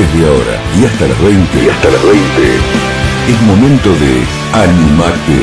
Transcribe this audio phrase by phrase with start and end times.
[0.00, 1.62] Desde ahora y hasta las 20.
[1.62, 2.18] Y hasta las 20.
[3.28, 4.24] Es momento de
[4.54, 5.40] Animate.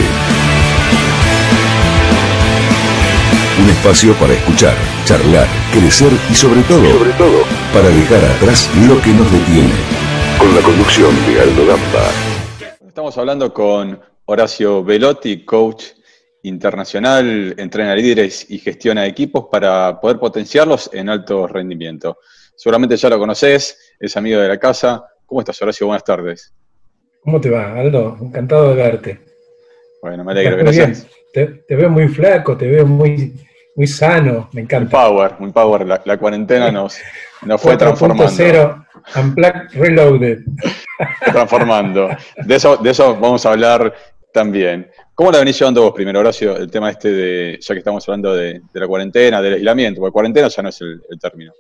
[3.61, 4.73] Un espacio para escuchar,
[5.05, 9.75] charlar, crecer y sobre todo, sobre todo, para dejar atrás lo que nos detiene.
[10.39, 12.09] Con la conducción de Aldo Gamba.
[12.87, 15.83] Estamos hablando con Horacio Velotti, coach
[16.41, 22.17] internacional, entrena líderes y gestiona equipos para poder potenciarlos en alto rendimiento.
[22.55, 25.05] Seguramente ya lo conoces, es amigo de la casa.
[25.25, 25.87] ¿Cómo estás, Horacio?
[25.87, 26.53] Buenas tardes.
[27.21, 28.17] ¿Cómo te va, Aldo?
[28.21, 29.19] Encantado de verte.
[30.01, 31.07] Bueno, me alegro, gracias.
[31.33, 33.33] Te, veo muy flaco, te veo muy,
[33.75, 34.97] muy sano, me encanta.
[34.97, 35.85] Muy power, muy power.
[36.05, 36.97] La, cuarentena nos,
[37.43, 38.29] nos fue transformando.
[38.29, 40.39] 0, Unplugged Reloaded.
[41.31, 42.09] transformando.
[42.45, 43.93] De eso, de eso vamos a hablar
[44.31, 44.89] también.
[45.13, 48.35] ¿Cómo la venís llevando vos primero, Horacio, el tema este de, ya que estamos hablando
[48.35, 49.99] de, la cuarentena, del aislamiento?
[49.99, 51.53] Porque cuarentena ya no es el, término.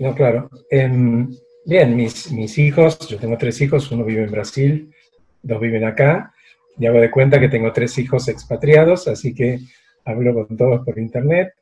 [0.00, 0.50] No, claro.
[0.68, 1.28] Em,
[1.64, 4.94] bien, mis, mis hijos, yo tengo tres hijos, uno vive en Brasil,
[5.42, 6.32] dos viven acá,
[6.78, 9.60] y hago de cuenta que tengo tres hijos expatriados, así que
[10.04, 11.54] hablo con todos por internet.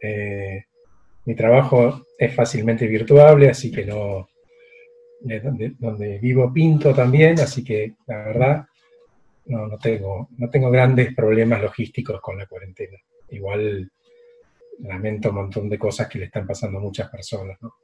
[0.00, 0.64] Eh,
[1.24, 4.28] mi trabajo es fácilmente virtuable, así que no,
[5.20, 8.66] donde, donde, vivo pinto también, así que la verdad
[9.46, 12.98] no, no, tengo, no tengo grandes problemas logísticos con la cuarentena.
[13.30, 13.90] Igual
[14.80, 17.58] lamento un montón de cosas que le están pasando a muchas personas.
[17.60, 17.74] ¿no?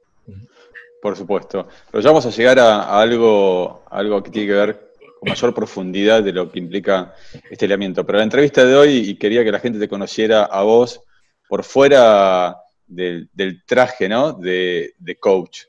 [1.05, 1.67] Por supuesto.
[1.91, 6.23] Pero ya vamos a llegar a, algo, algo que tiene que ver con mayor profundidad
[6.23, 7.13] de lo que implica
[7.47, 8.03] este aislamiento.
[8.03, 11.03] Pero la entrevista de hoy, y quería que la gente te conociera a vos
[11.47, 13.29] por fuera del,
[13.67, 14.33] traje ¿no?
[14.33, 15.65] de, coach,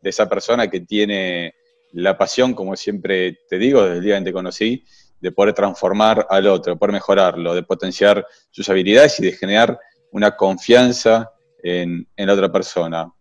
[0.00, 1.54] de esa persona que tiene
[1.92, 4.84] la pasión, como siempre te digo, desde el día en que te conocí,
[5.20, 9.78] de poder transformar al otro, de poder mejorarlo, de potenciar sus habilidades y de generar
[10.12, 11.30] una confianza
[11.62, 13.12] en, la otra persona.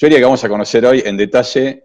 [0.00, 1.84] Yo diría que vamos a conocer hoy en detalle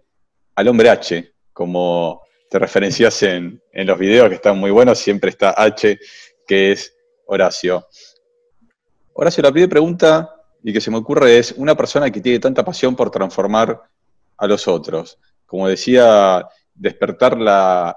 [0.54, 5.28] al hombre H, como te referencias en, en los videos que están muy buenos, siempre
[5.28, 5.98] está H,
[6.46, 7.86] que es Horacio.
[9.12, 12.64] Horacio, la primera pregunta y que se me ocurre es, una persona que tiene tanta
[12.64, 13.82] pasión por transformar
[14.38, 17.36] a los otros, como decía despertar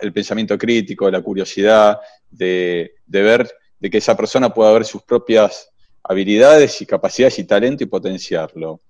[0.02, 1.98] el pensamiento crítico, la curiosidad,
[2.30, 5.70] de, ver de que esa persona pueda ver sus propias
[6.04, 8.82] habilidades y capacidades y talento y potenciarlo.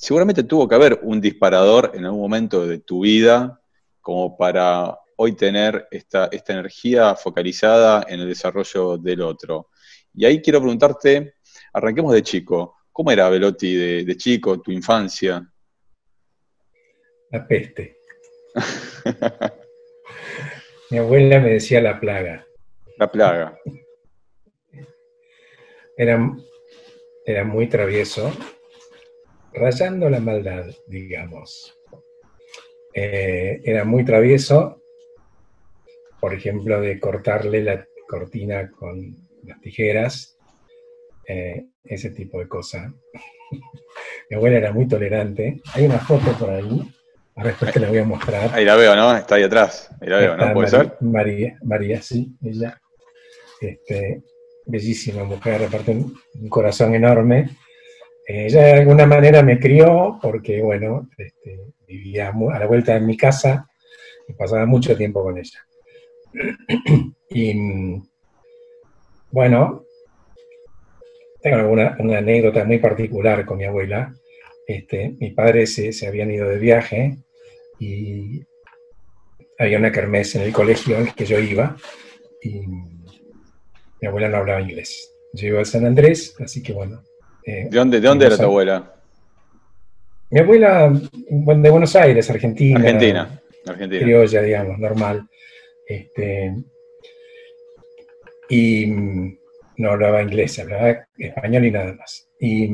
[0.00, 3.60] Seguramente tuvo que haber un disparador en algún momento de tu vida
[4.00, 9.68] como para hoy tener esta, esta energía focalizada en el desarrollo del otro.
[10.14, 11.34] Y ahí quiero preguntarte,
[11.74, 15.46] arranquemos de chico, ¿cómo era Velotti de, de chico, tu infancia?
[17.30, 17.98] La peste.
[20.90, 22.46] Mi abuela me decía la plaga.
[22.96, 23.58] La plaga.
[25.94, 26.34] Era,
[27.26, 28.32] era muy travieso,
[29.52, 31.76] rayando la maldad, digamos.
[32.94, 34.82] Eh, era muy travieso,
[36.20, 40.36] por ejemplo, de cortarle la cortina con las tijeras,
[41.26, 42.92] eh, ese tipo de cosas.
[44.30, 45.60] Mi abuela era muy tolerante.
[45.74, 46.92] Hay una foto por ahí
[47.40, 48.50] Ahora después te la voy a mostrar.
[48.52, 49.16] Ahí la veo, ¿no?
[49.16, 49.88] Está ahí atrás.
[50.00, 50.52] Ahí la veo, ¿no?
[50.52, 50.96] ¿Puede ser?
[51.00, 52.78] María, María, sí, ella.
[53.62, 54.22] Este,
[54.66, 57.48] bellísima mujer, aparte un corazón enorme.
[58.32, 63.16] Ella de alguna manera me crió porque, bueno, este, vivía a la vuelta de mi
[63.16, 63.66] casa
[64.28, 65.66] y pasaba mucho tiempo con ella.
[67.30, 68.00] y
[69.32, 69.84] bueno,
[71.42, 74.14] tengo alguna, una anécdota muy particular con mi abuela.
[74.64, 77.16] Este, mi padre se, se habían ido de viaje
[77.80, 78.44] y
[79.58, 81.76] había una kermés en el colegio al que yo iba
[82.42, 85.16] y mi abuela no hablaba inglés.
[85.32, 87.02] Yo iba a San Andrés, así que bueno.
[87.44, 88.94] Eh, ¿De dónde, de dónde era tu abuela?
[90.30, 92.78] Mi abuela, de Buenos Aires, Argentina.
[92.78, 94.02] Argentina, Argentina.
[94.02, 95.28] Criolla, digamos, normal.
[95.86, 96.54] Este,
[98.48, 98.86] y
[99.76, 102.28] no hablaba inglés, hablaba español y nada más.
[102.38, 102.68] Y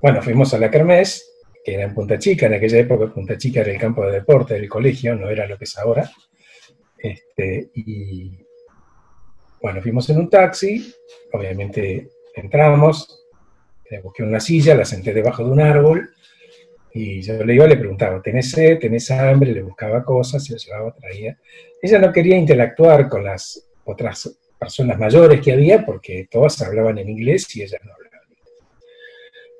[0.00, 3.60] bueno, fuimos a la kermés que era en Punta Chica, en aquella época Punta Chica
[3.60, 6.08] era el campo de deporte del colegio, no era lo que es ahora.
[6.98, 8.38] Este, y
[9.62, 10.94] bueno, fuimos en un taxi,
[11.32, 13.23] obviamente entramos,
[13.94, 16.10] le busqué una silla, la senté debajo de un árbol,
[16.92, 18.78] y yo le iba le preguntaba, ¿tenés sed?
[18.78, 19.52] ¿Tenés hambre?
[19.52, 21.36] Le buscaba cosas, se llevaba, traía.
[21.80, 27.08] Ella no quería interactuar con las otras personas mayores que había, porque todas hablaban en
[27.08, 28.14] inglés y ella no hablaba.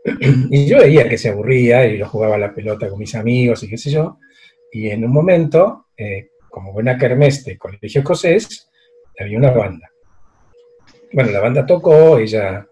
[0.51, 3.71] Y yo veía que se aburría y lo jugaba la pelota con mis amigos y
[3.71, 4.19] qué sé yo.
[4.71, 8.69] Y en un momento, eh, como buena kermés de colegio escocés,
[9.19, 9.91] había una banda.
[11.13, 12.67] Bueno, la banda tocó, ella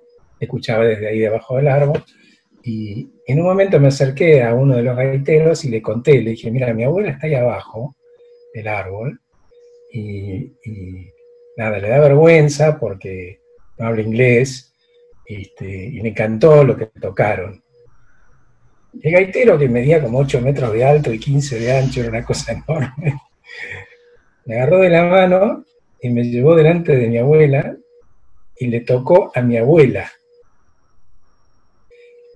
[0.44, 2.04] escuchaba desde ahí debajo del árbol,
[2.64, 6.30] Y en un momento me acerqué a uno de los gaiteros y le conté, le
[6.30, 7.96] dije, mira, mi abuela está ahí abajo
[8.54, 9.20] del árbol
[9.92, 10.52] y,
[11.56, 13.40] nada, le da vergüenza porque
[13.78, 14.72] no habla inglés
[15.26, 17.62] este, y me encantó lo que tocaron.
[19.00, 22.24] El gaitero que medía como 8 metros de alto y 15 de ancho, era una
[22.24, 23.14] cosa enorme,
[24.44, 25.64] me agarró de la mano
[26.00, 27.76] y me llevó delante de mi abuela
[28.58, 30.10] y le tocó a mi abuela.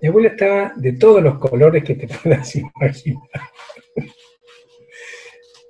[0.06, 3.50] Mi abuela estaba de todos los colores que te puedas imaginar.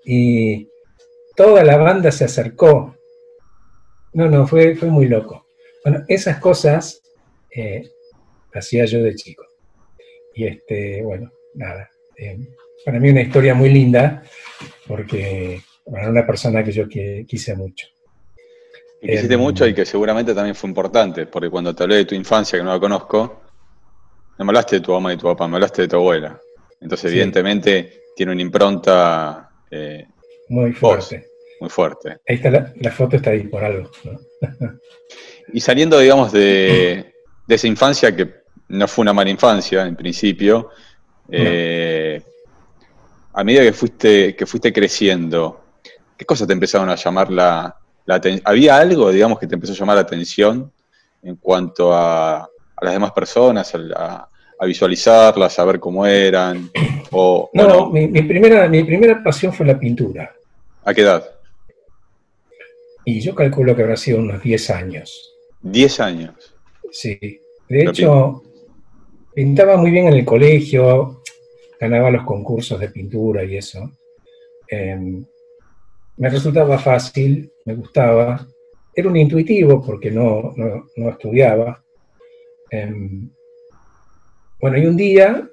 [0.04, 0.68] y
[1.34, 2.94] toda la banda se acercó.
[4.12, 5.46] No, no, fue, fue muy loco.
[5.82, 7.00] Bueno, esas cosas
[7.50, 7.88] eh,
[8.52, 9.46] hacía yo de chico.
[10.34, 11.88] Y este, bueno, nada.
[12.18, 12.36] Eh,
[12.84, 14.22] para mí una historia muy linda,
[14.86, 17.86] porque era una persona que yo quise mucho.
[19.00, 22.04] Y quisiste em, mucho y que seguramente también fue importante, porque cuando te hablé de
[22.04, 23.45] tu infancia, que no la conozco,
[24.38, 26.38] no me hablaste de tu mamá y tu papá, me hablaste de tu abuela.
[26.80, 30.06] Entonces, evidentemente, tiene una impronta eh,
[30.48, 31.26] muy fuerte.
[31.60, 32.18] muy fuerte.
[32.28, 33.90] Ahí está la, foto, está ahí por algo.
[35.52, 37.14] y saliendo, digamos, de,
[37.48, 38.34] esa infancia que
[38.68, 40.70] no fue una mala infancia en principio,
[41.30, 42.22] eh,
[43.32, 45.64] a medida que fuiste, que fuiste creciendo,
[46.16, 48.42] ¿qué cosas te empezaron a llamar la, la atención?
[48.44, 50.72] ¿Había algo, digamos, que te empezó a llamar la atención
[51.22, 54.28] en cuanto a a las demás personas, a,
[54.66, 56.70] visualizarlas, a ver cómo eran?
[57.12, 60.34] O, no, Mi, primera, mi primera pasión fue la pintura.
[60.84, 61.24] ¿A qué edad?
[63.04, 65.34] Y yo calculo que habrá sido unos 10 años.
[65.62, 66.54] ¿10 años?
[66.90, 67.40] Sí.
[67.68, 68.42] De hecho,
[69.34, 71.22] pintaba muy bien en el colegio,
[71.80, 73.90] ganaba los concursos de pintura y eso.
[74.68, 75.24] Em,
[76.16, 78.46] me resultaba fácil, me gustaba.
[78.94, 80.54] Era un intuitivo porque no,
[80.96, 81.85] no estudiaba.
[82.70, 83.30] Em,
[84.60, 85.48] bueno, y un día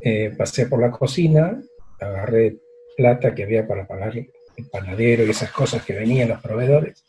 [0.00, 1.60] eh, pasé por la cocina,
[2.00, 2.56] agarré
[2.96, 7.04] plata que había para pagar el panadero y esas cosas que venían los proveedores,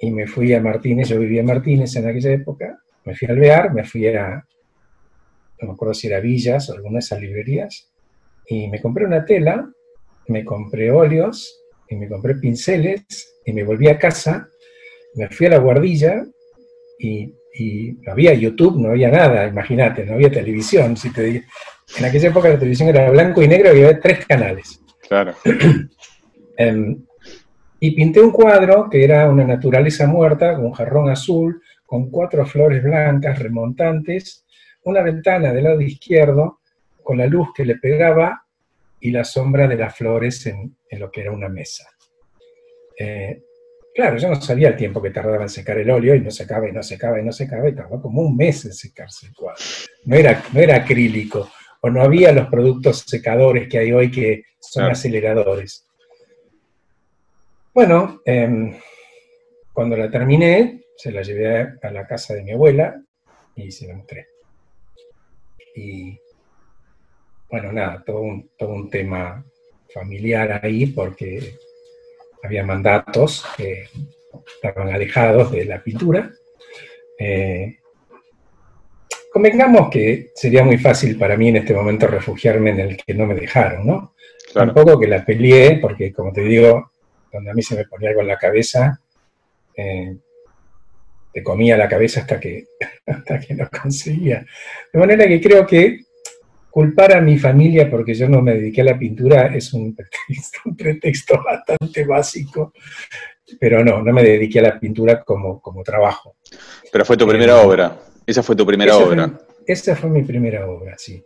[0.00, 3.32] y me fui a Martínez, yo vivía en Martínez en aquella época, me fui a
[3.32, 4.44] alvear, me fui a,
[5.60, 7.68] no me acuerdo si era Villas o alguna de
[8.48, 9.68] y me compré una tela,
[10.28, 13.04] me compré óleos, y me compré pinceles,
[13.44, 14.48] y me volví a casa,
[15.14, 16.24] me fui a la guardilla,
[16.98, 20.96] y y no había YouTube, no había nada, imagínate, no había televisión.
[20.96, 21.44] Si te,
[21.98, 24.80] en aquella época la televisión era blanco y negro y había tres canales.
[25.08, 25.34] Claro.
[26.58, 27.04] Em,
[27.78, 32.46] y pinté un cuadro que era una naturaleza muerta, con un jarrón azul, con cuatro
[32.46, 34.46] flores blancas remontantes,
[34.84, 36.60] una ventana del lado izquierdo,
[37.02, 38.46] con la luz que le pegaba
[39.00, 41.84] y la sombra de las flores en, lo que era una mesa.
[42.98, 43.42] Eh,
[43.96, 46.68] Claro, yo no sabía el tiempo que tardaba en secar el óleo y no secaba
[46.68, 49.64] y no secaba y no secaba y tardó como un mes en secarse el cuadro.
[50.04, 51.50] No era, no era acrílico
[51.80, 55.88] o no había los productos secadores que hay hoy que son aceleradores.
[57.72, 58.74] Bueno, em,
[59.72, 63.02] cuando la terminé, se la llevé a la casa de mi abuela
[63.54, 64.26] y se la mostré.
[65.74, 66.20] Y
[67.50, 69.42] bueno, nada, todo un, todo un tema
[69.88, 71.56] familiar ahí porque
[72.42, 73.88] había mandatos que
[74.54, 76.30] estaban alejados de la pintura.
[77.18, 77.78] Eh,
[79.32, 83.26] convengamos que sería muy fácil para mí en este momento refugiarme en el que no
[83.26, 84.14] me dejaron, ¿no?
[84.52, 86.92] Tampoco que la peleé, porque como te digo,
[87.30, 89.00] cuando a mí se me ponía algo en la cabeza,
[89.76, 90.16] eh,
[91.32, 92.64] te comía la cabeza hasta que,
[93.06, 94.46] hasta que lo conseguía.
[94.92, 96.05] De manera que creo que
[96.76, 99.96] culpar a mi familia porque yo no me dediqué a la pintura es un
[100.76, 102.74] pretexto, bastante básico,
[103.58, 106.36] pero no, no me dediqué a la pintura como, como trabajo.
[106.92, 109.40] Pero fue tu primera eh, obra, esa fue tu primera obra.
[109.66, 111.24] esa fue mi primera obra, sí.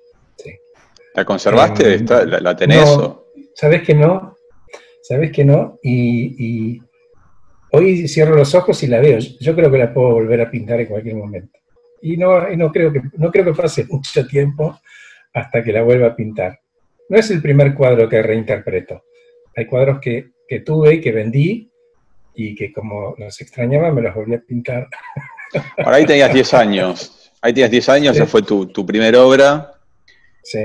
[1.16, 1.94] ¿La conservaste?
[1.94, 2.04] Eh,
[2.40, 2.88] ¿La, tenés?
[3.52, 4.36] ¿Sabes que no?
[5.02, 5.80] ¿Sabes que no?
[5.82, 6.80] Y,
[7.72, 9.18] hoy cierro los ojos y la veo.
[9.18, 11.58] Yo creo que la puedo volver a pintar en cualquier momento.
[12.02, 14.78] Y no, no, creo, que, no creo que pase mucho tiempo
[15.32, 16.60] hasta que la vuelva a pintar.
[17.08, 19.04] No es el primer cuadro que reinterpreto.
[19.56, 20.30] Hay cuadros que,
[20.64, 21.70] tuve y que vendí
[22.34, 24.88] y que como los extrañaba me los volví a pintar.
[25.78, 27.32] Ahora ahí tenías 10 años.
[27.40, 29.72] Ahí tenías 10 años, esa fue tu, primera obra.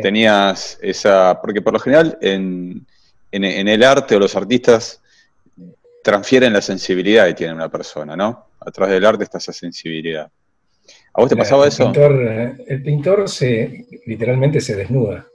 [0.02, 1.40] Tenías esa.
[1.42, 2.86] Porque por lo general en,
[3.32, 5.02] el arte o los artistas
[6.04, 8.50] transfieren la sensibilidad que tiene una persona, ¿no?
[8.60, 10.30] A través del arte está esa sensibilidad.
[11.18, 11.94] ¿A vos te pasaba eso?
[11.96, 15.26] Eh, el pintor se, literalmente se desnuda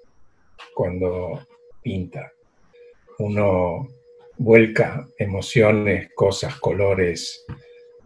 [0.75, 1.47] cuando
[1.83, 2.33] pinta.
[3.19, 3.89] Uno
[4.37, 7.47] vuelca emociones, cosas, colores.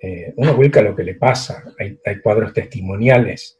[0.00, 1.64] Eh, uno vuelca lo que le pasa.
[1.78, 3.58] Hay, cuadros testimoniales.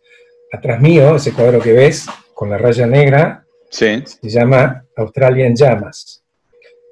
[0.52, 6.22] atrás mío, ese cuadro que ves con la raya negra, se llama Australia en llamas.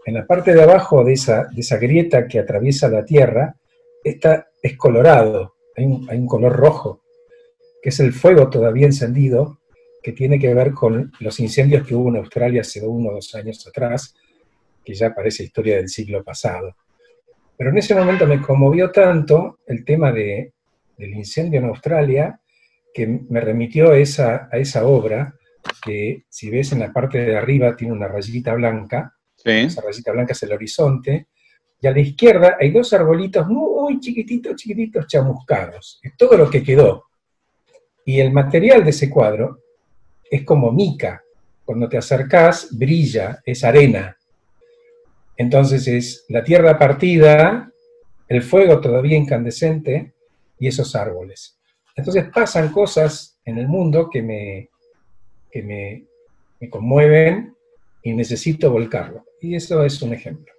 [0.04, 3.54] En la parte de abajo de esa, de esa grieta que atraviesa la Tierra,
[4.02, 7.01] esta es colorado, hay un, color rojo,
[7.82, 9.58] que es el fuego todavía encendido,
[10.02, 13.34] que tiene que ver con los incendios que hubo en Australia hace uno o dos
[13.34, 14.14] años atrás,
[14.84, 16.76] que ya parece historia del siglo pasado.
[17.56, 20.52] Pero en ese momento me conmovió tanto el tema de,
[20.96, 22.40] del incendio en Australia
[22.94, 25.34] que me remitió a esa, a esa obra,
[25.84, 30.32] que si ves en la parte de arriba tiene una rayita blanca, esa rayita blanca
[30.32, 31.28] es el horizonte,
[31.80, 35.98] y a la izquierda hay dos arbolitos muy chiquititos, chiquititos, chamuscados.
[36.02, 37.06] Es todo lo que quedó.
[38.04, 39.60] Y el material de ese cuadro
[40.30, 41.22] es como mica.
[41.64, 44.16] Cuando te acercás, brilla, es arena.
[45.36, 47.70] Entonces es la tierra partida,
[48.28, 50.12] el fuego todavía incandescente
[50.58, 51.58] y esos árboles.
[51.94, 54.70] Entonces pasan cosas en el mundo que me,
[55.50, 56.04] que me,
[56.60, 57.54] me conmueven
[58.02, 59.24] y necesito volcarlo.
[59.40, 60.52] Y eso es un ejemplo.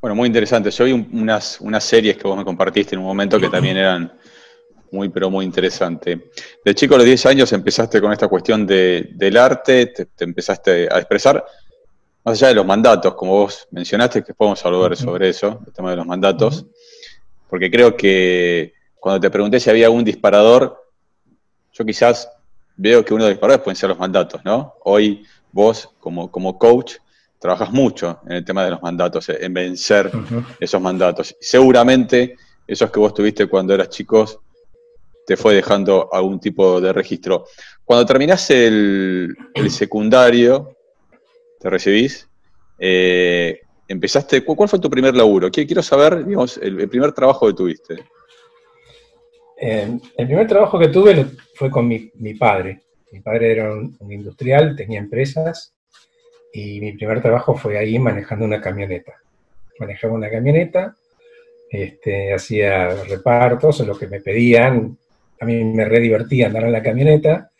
[0.00, 0.70] Bueno, muy interesante.
[0.70, 4.12] Yo vi unas, unas series que vos me compartiste en un momento que también eran
[4.96, 6.18] muy, pero muy interesantes.
[6.64, 10.98] De chico a los 10 años empezaste con esta cuestión del arte, te, empezaste a
[10.98, 11.44] expresar,
[12.24, 15.90] más allá de los mandatos, como vos mencionaste, que podemos hablar sobre eso, el tema
[15.90, 16.66] de los mandatos,
[17.48, 20.82] porque creo que cuando te pregunté si había algún disparador,
[21.72, 22.28] yo quizás
[22.76, 24.74] veo que uno de los disparadores pueden ser los mandatos, ¿no?
[24.84, 26.94] Hoy vos, como, como coach,
[27.38, 30.10] trabajas mucho en el tema de los mandatos, en vencer
[30.58, 31.36] esos mandatos.
[31.40, 32.36] Seguramente
[32.66, 34.40] esos que vos tuviste cuando eras chicos
[35.26, 37.46] te fue dejando algún tipo de registro.
[37.84, 39.36] Cuando terminaste el,
[39.68, 40.76] secundario,
[41.58, 42.28] te recibís,
[42.78, 45.50] eh, empezaste, ¿cuál fue tu primer laburo?
[45.50, 47.96] Quiero saber, digamos, el, primer trabajo que tuviste.
[49.58, 52.82] el primer trabajo que tuve fue con mi, padre.
[53.10, 55.74] Mi padre era un industrial, tenía empresas
[56.52, 59.14] y mi primer trabajo fue ahí manejando una camioneta.
[59.78, 60.94] Manejaba una camioneta,
[61.70, 64.96] este, hacía repartos, lo que me pedían,
[65.40, 67.50] a mí me re divertía andar en la camioneta,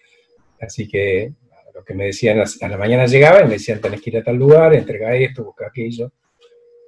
[0.60, 1.32] así que
[1.74, 4.24] lo que me decían a la mañana llegaba y me decían tenés que ir a
[4.24, 6.12] tal lugar, entrega esto, busca aquello.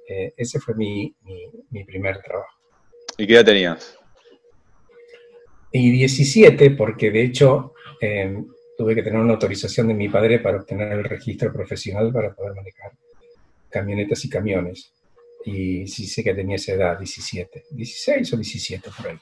[0.07, 1.15] Eh, ese fue mi,
[1.69, 2.57] mi, primer trabajo.
[3.15, 3.95] ¿Y qué edad tenías?
[5.71, 10.57] Y 17, porque de hecho em, tuve que tener una autorización de mi padre para
[10.57, 12.93] obtener el registro profesional para poder manejar
[13.69, 14.91] camionetas y camiones.
[15.45, 19.19] Y sí sé que tenía esa edad, 17, 16 o 17 por ahí.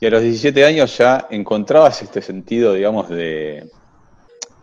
[0.00, 3.68] Y a los 17 años ya encontrabas este sentido, digamos, de,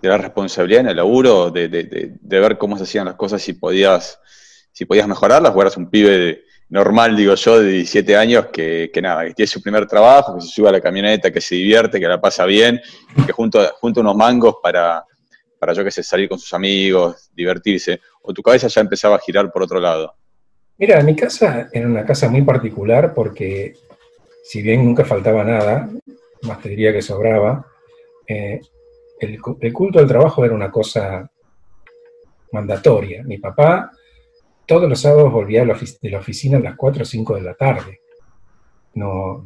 [0.01, 1.67] la responsabilidad en el laburo, de,
[2.21, 4.19] ver cómo se hacían las cosas, si podías,
[4.71, 9.25] si podías mejorarlas, o eras un pibe normal, digo yo, de 17 años, que, nada,
[9.25, 12.07] que tiene su primer trabajo, que se sube a la camioneta, que se divierte, que
[12.07, 12.81] la pasa bien,
[13.25, 15.03] que junta unos mangos para,
[15.63, 19.19] para, yo qué sé, salir con sus amigos, divertirse, o tu cabeza ya empezaba a
[19.19, 20.13] girar por otro lado.
[20.77, 23.75] Mira, mi casa era una casa muy particular porque,
[24.43, 25.89] si bien nunca faltaba nada,
[26.43, 27.65] más te diría que sobraba,
[28.27, 28.59] eh,
[29.19, 31.29] el, el culto del trabajo era una cosa
[32.51, 33.23] mandatoria.
[33.23, 33.91] Mi papá
[34.65, 38.01] todos los sábados volvía de la oficina a las 4 o 5 de la tarde.
[38.95, 39.45] No,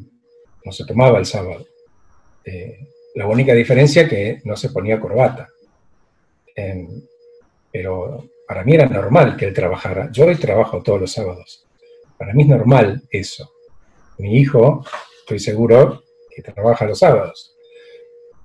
[0.63, 1.66] no se tomaba el sábado.
[2.44, 5.50] Eh, la única diferencia es que no se ponía corbata.
[6.56, 6.88] Em,
[7.72, 10.10] pero para mí era normal que él trabajara.
[10.12, 11.66] Yo hoy trabajo todos los sábados.
[12.18, 13.51] Para mí es normal eso.
[14.18, 14.86] Mi hijo,
[15.20, 16.04] estoy seguro,
[16.36, 17.56] que trabaja los sábados.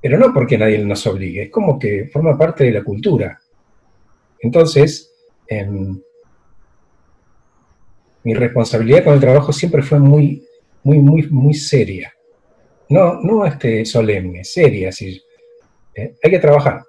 [0.00, 3.40] Pero no porque nadie nos obligue, es como que forma parte de la cultura.
[4.40, 5.14] Entonces,
[5.46, 6.00] em,
[8.24, 10.46] mi responsabilidad con el trabajo siempre fue muy,
[10.82, 12.12] muy, muy, muy seria.
[12.88, 15.22] No, no este, solemne, seria, así.
[15.94, 16.82] Eh, hay que trabajar.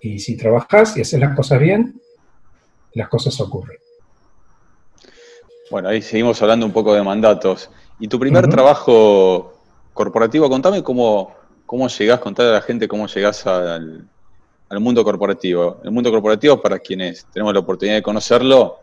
[0.00, 2.00] Y si trabajas y haces las cosas bien,
[2.94, 3.78] las cosas ocurren.
[5.70, 7.70] Bueno, ahí seguimos hablando un poco de mandatos.
[8.00, 9.54] ¿Y tu primer trabajo
[9.92, 10.48] corporativo?
[10.48, 11.34] Contame cómo,
[11.66, 14.08] cómo llegás, contarle a la gente cómo llegás al,
[14.68, 15.80] al mundo corporativo.
[15.82, 18.78] El mundo corporativo, para quienes tenemos la oportunidad de conocerlo,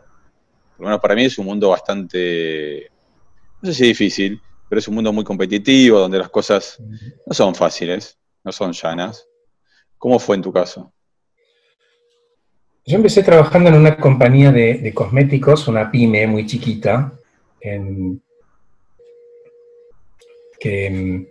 [0.76, 2.90] por lo menos para mí es un mundo bastante,
[3.62, 6.78] no sé si difícil, pero es un mundo muy competitivo, donde las cosas
[7.26, 9.26] no son fáciles, no son llanas.
[9.96, 10.92] ¿Cómo fue en tu caso?
[12.84, 17.12] Yo empecé trabajando en una compañía de, cosméticos, una pyme muy chiquita,
[20.90, 21.26] mm,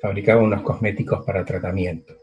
[0.00, 2.16] fabricaba unos cosméticos para tratamiento,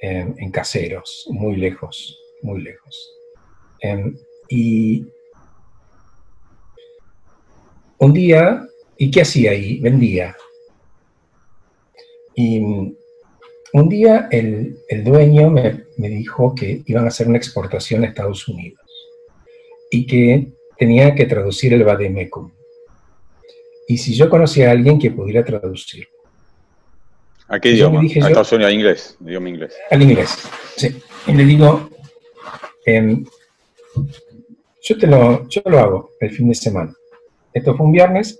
[0.00, 3.16] en, caseros, muy lejos, muy lejos.
[4.48, 5.06] Y
[7.98, 8.66] un día,
[8.96, 9.78] ¿y qué hacía ahí?
[9.80, 10.34] Vendía.
[12.34, 12.60] Y
[13.72, 18.80] un día el, dueño me, dijo que iban a hacer una exportación a Estados Unidos
[19.90, 22.50] y que tenía que traducir el Bademecum.
[23.90, 26.06] Y si yo conocía a alguien que pudiera traducir.
[27.48, 28.00] ¿A qué idioma?
[28.00, 29.74] a Estados Unidos, a inglés, idioma inglés.
[29.90, 30.96] Al inglés, sí.
[31.26, 31.90] Y le digo,
[32.86, 33.24] em,
[34.80, 36.94] yo, te lo, yo lo hago el fin de semana.
[37.52, 38.38] Esto fue un viernes,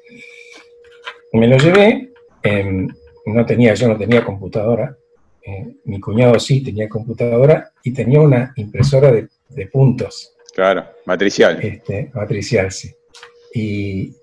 [1.32, 2.12] me lo llevé,
[2.44, 2.86] em,
[3.26, 4.96] no tenía, yo no tenía computadora,
[5.44, 10.32] eh, mi cuñado sí tenía computadora y tenía una impresora de, puntos.
[10.54, 11.58] Claro, matricial.
[11.60, 12.94] Este, matricial, sí.
[13.52, 14.14] Y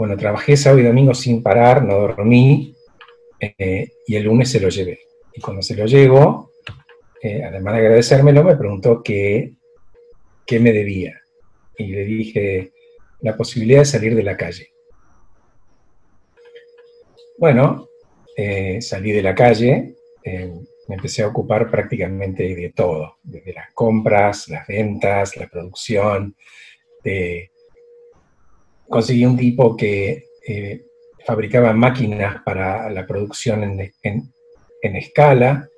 [0.00, 2.74] bueno, trabajé sábado y domingo sin parar, no dormí,
[3.38, 4.98] eh, y el lunes se lo llevé.
[5.34, 6.52] Y cuando se lo llevo,
[7.22, 9.52] eh, además de agradecérmelo, me preguntó qué,
[10.46, 11.20] qué me debía.
[11.76, 12.72] Y le dije
[13.20, 14.72] la posibilidad de salir de la calle.
[17.36, 17.90] Bueno,
[18.80, 20.50] salí de la calle, eh,
[20.88, 26.36] me empecé a ocupar prácticamente de todo, desde las compras, las ventas, la producción.
[28.90, 30.84] Conseguí un tipo que eh,
[31.24, 35.68] fabricaba máquinas para la producción en, escala,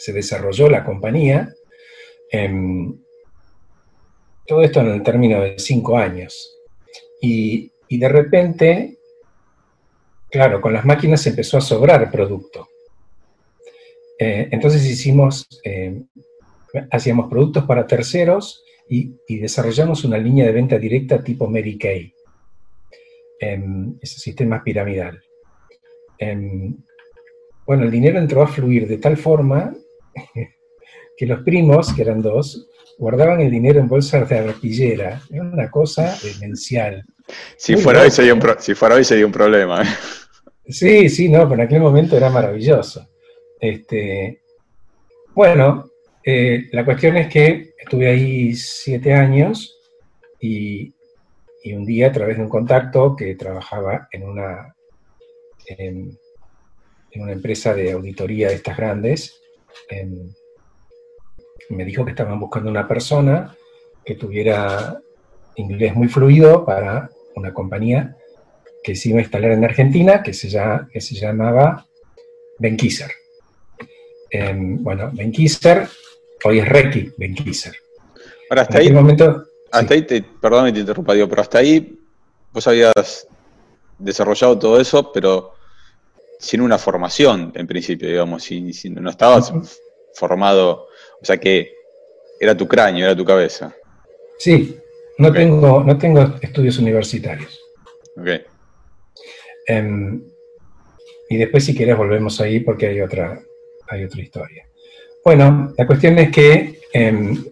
[0.00, 1.54] se desarrolló la compañía.
[2.32, 2.98] Em,
[4.48, 6.58] todo esto en el término de cinco años.
[7.20, 8.98] Y, de repente,
[10.28, 12.68] claro, con las máquinas empezó a sobrar producto.
[14.18, 16.02] Eh, entonces hicimos, eh,
[16.90, 22.12] hacíamos productos para terceros y, desarrollamos una línea de venta directa tipo Mary Kay,
[24.00, 25.22] ese sistema piramidal.
[26.18, 26.76] Em,
[27.66, 29.74] bueno, el dinero entró a fluir de tal forma
[31.16, 32.68] que los primos, que eran dos,
[32.98, 35.22] guardaban el dinero en bolsas de arpillera.
[35.30, 37.04] Era una cosa demencial.
[37.56, 39.82] Si fuera, hoy sería un si fuera hoy sería un problema.
[39.82, 39.86] ¿eh?
[40.66, 43.08] Sí, sí, no, pero en aquel momento era maravilloso.
[43.60, 44.42] Este,
[45.34, 45.90] bueno,
[46.24, 49.78] eh, la cuestión es que estuve ahí siete años
[50.40, 50.94] y,
[51.74, 54.74] un día a través de un contacto que trabajaba en una,
[55.66, 56.18] en,
[57.16, 59.38] una empresa de auditoría de estas grandes,
[59.90, 60.32] em,
[61.68, 63.54] me dijo que estaban buscando una persona
[64.02, 64.98] que tuviera
[65.56, 68.16] inglés muy fluido para una compañía
[68.82, 70.48] que se iba a instalar en Argentina, que se,
[70.90, 71.86] que se llamaba
[72.58, 73.10] Benkiser
[74.80, 75.88] bueno, Benkiser,
[76.44, 77.74] hoy es Reiki Benkiser.
[78.50, 81.98] Ahora, hasta ahí, momento, hasta ahí te, perdón te interrumpa, digo, pero hasta ahí
[82.52, 83.26] vos habías
[83.98, 85.54] desarrollado todo eso, pero
[86.38, 89.52] sin una formación en principio, digamos, si, no estabas
[90.14, 90.86] formado,
[91.20, 91.72] o sea que
[92.40, 93.74] era tu cráneo, era tu cabeza.
[94.38, 94.78] Sí,
[95.18, 97.60] no, tengo, no tengo estudios universitarios.
[98.16, 98.28] Ok.
[99.66, 100.22] Em,
[101.28, 103.42] y después si quieres volvemos ahí porque hay otra,
[103.88, 104.67] hay otra historia.
[105.28, 107.44] Bueno, la cuestión es que em,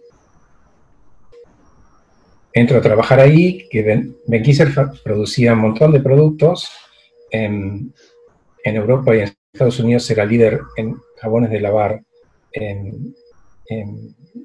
[2.54, 4.16] entro a trabajar ahí, que Ben,
[5.04, 6.70] producía un montón de productos.
[7.30, 7.92] En,
[8.64, 12.02] Europa y en Estados Unidos era líder en jabones de lavar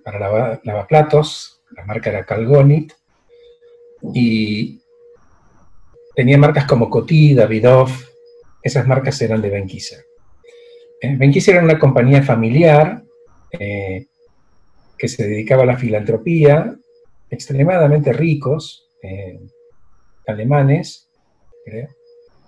[0.04, 2.92] para lavar, lavaplatos, la marca era Calgonit,
[4.14, 4.82] y
[6.14, 8.10] tenía marcas como Coty, Davidoff,
[8.62, 13.06] esas marcas eran de Ben eh, Benkiser era una compañía familiar
[13.60, 14.08] eh,
[14.98, 16.76] que se dedicaba a la filantropía,
[17.30, 19.40] extremadamente ricos, eh,
[20.28, 21.10] alemanes,
[21.66, 21.90] creo.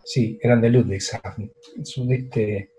[0.03, 1.51] Sí, eran de Ludwigshafen,
[1.83, 2.71] sudeste,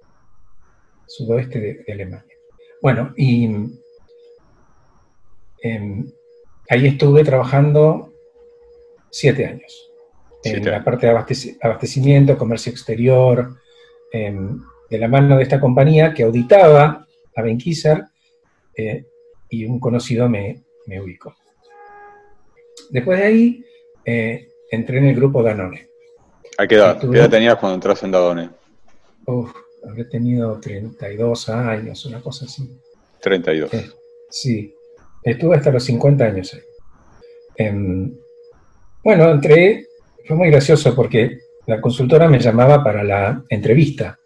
[1.06, 2.36] sudoeste de, Alemania.
[2.82, 3.46] Bueno, y
[5.62, 6.06] em,
[6.68, 8.12] ahí estuve trabajando
[9.10, 9.90] siete años.
[10.44, 11.12] en la parte de
[11.62, 13.56] abastecimiento, comercio exterior,
[14.12, 14.60] em,
[14.90, 18.04] de la mano de esta compañía que auditaba a Benkiser
[18.76, 19.04] eh,
[19.50, 21.34] y un conocido me, me, ubicó.
[22.90, 23.64] Después de ahí
[24.04, 25.88] eh, entré en el grupo Danone.
[26.58, 26.98] ¿A qué edad?
[27.00, 28.50] ¿Qué edad tenías cuando entraste en Danone?
[29.26, 29.50] Uf,
[29.88, 32.68] habré tenido 32 años, una cosa así.
[33.20, 33.72] 32.
[33.72, 33.90] Eh,
[34.28, 34.74] sí,
[35.22, 36.60] estuve hasta los 50 años ahí.
[37.56, 38.14] Em,
[39.02, 39.86] bueno, entré,
[40.26, 44.18] fue muy gracioso porque la consultora me llamaba para la entrevista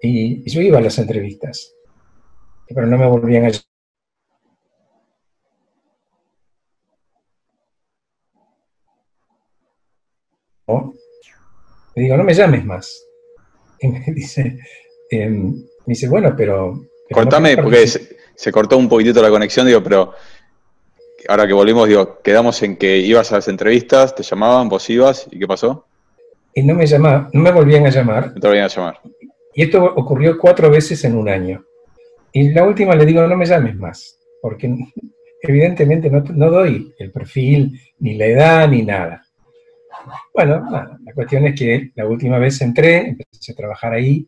[0.00, 1.76] y, yo iba a las entrevistas,
[2.74, 3.50] pero no me volvían a
[11.94, 13.02] Le digo, no me llames más.
[13.82, 14.58] Y me dice,
[15.10, 16.84] em, me dice bueno, pero...
[17.10, 20.12] Cortame, porque se, cortó un poquitito la conexión, digo, pero
[21.28, 25.26] ahora que volvimos, digo, quedamos en que ibas a las entrevistas, te llamaban, vos ibas,
[25.30, 25.86] ¿y qué pasó?
[26.52, 28.34] Y no me llamaban, no me volvían a llamar.
[28.34, 29.00] No te volvían a llamar.
[29.54, 31.64] Y esto ocurrió cuatro veces en un año.
[32.32, 34.72] Y la última le digo, no me llames más, porque
[35.42, 39.24] evidentemente no, doy el perfil, ni la edad, ni nada.
[40.32, 44.26] Bueno, la cuestión es que la última vez entré, empecé a trabajar ahí,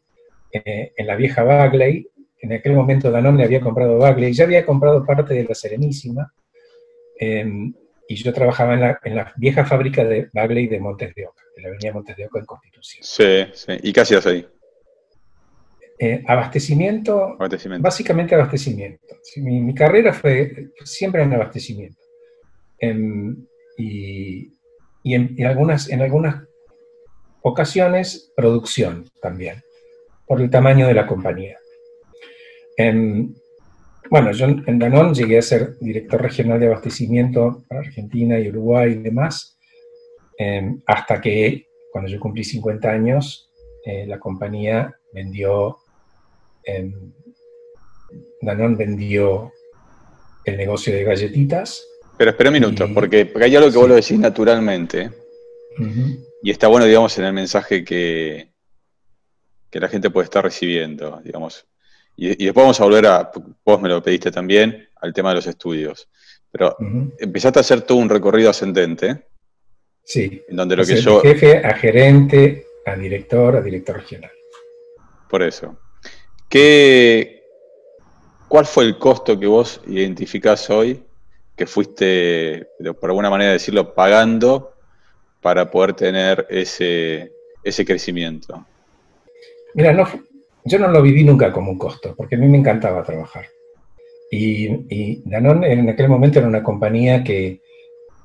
[0.53, 2.09] eh, en la vieja Bagley.
[2.41, 6.33] En aquel momento Danone había comprado Bagley, ya había comprado parte de la Serenísima,
[7.19, 7.73] em,
[8.09, 11.43] y yo trabajaba en la, en la, vieja fábrica de Bagley de Montes de Oca,
[11.57, 13.05] de la avenida Montes de Oca en Constitución.
[13.05, 13.79] Sí, sí.
[13.83, 14.47] ¿Y qué hacías ahí?
[15.99, 17.37] Eh, abastecimiento,
[17.79, 19.15] básicamente abastecimiento.
[19.37, 22.03] Mi, carrera fue siempre en abastecimiento.
[22.79, 24.53] Em, y,
[25.05, 26.43] en, algunas, en algunas
[27.43, 29.63] ocasiones producción también,
[30.27, 31.57] por el tamaño de la compañía.
[32.77, 33.33] Em,
[34.11, 38.93] bueno, yo en Danone llegué a ser director regional de abastecimiento para Argentina y Uruguay
[38.93, 39.59] y demás,
[40.37, 43.53] em, hasta que cuando yo cumplí 50 años,
[43.85, 45.79] eh, la compañía vendió
[48.41, 49.53] Danone vendió
[50.45, 51.87] el negocio de galletitas.
[52.19, 55.11] Pero espera un minuto, porque, hay algo que vos lo decís naturalmente.
[56.43, 58.53] Y está bueno, digamos, en el mensaje que,
[59.71, 61.67] que la gente puede estar recibiendo, digamos.
[62.17, 63.31] Y, después vamos a volver a,
[63.65, 66.09] vos me lo pediste también, al tema de los estudios.
[66.51, 66.77] Pero
[67.19, 69.29] empezaste a hacer todo un recorrido ascendente.
[70.05, 70.43] Sí.
[70.49, 71.21] En donde lo que yo.
[71.23, 74.31] jefe a gerente, a director, a director regional.
[75.31, 75.79] Por eso.
[76.53, 77.45] ¿Qué,
[78.47, 81.03] ¿Cuál fue el costo que vos identificás hoy
[81.57, 82.69] que fuiste,
[83.01, 84.75] por alguna manera decirlo, pagando
[85.41, 87.33] para poder tener ese,
[87.65, 88.67] ese crecimiento?
[89.73, 90.07] Mira, no,
[90.67, 93.47] yo no lo viví nunca como un costo, porque a mí me encantaba trabajar.
[94.31, 97.63] Y, y Danone en aquel momento era una compañía que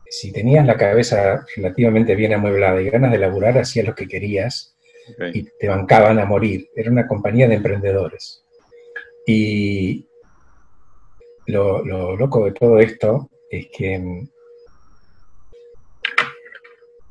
[0.10, 4.77] si tenías la cabeza relativamente bien amueblada y ganas de laburar, hacías lo que querías
[5.34, 6.70] y te bancaban a morir.
[6.76, 8.44] Era una compañía de emprendedores.
[9.26, 10.08] Y
[11.48, 11.84] lo,
[12.16, 14.30] loco de todo esto es que mm,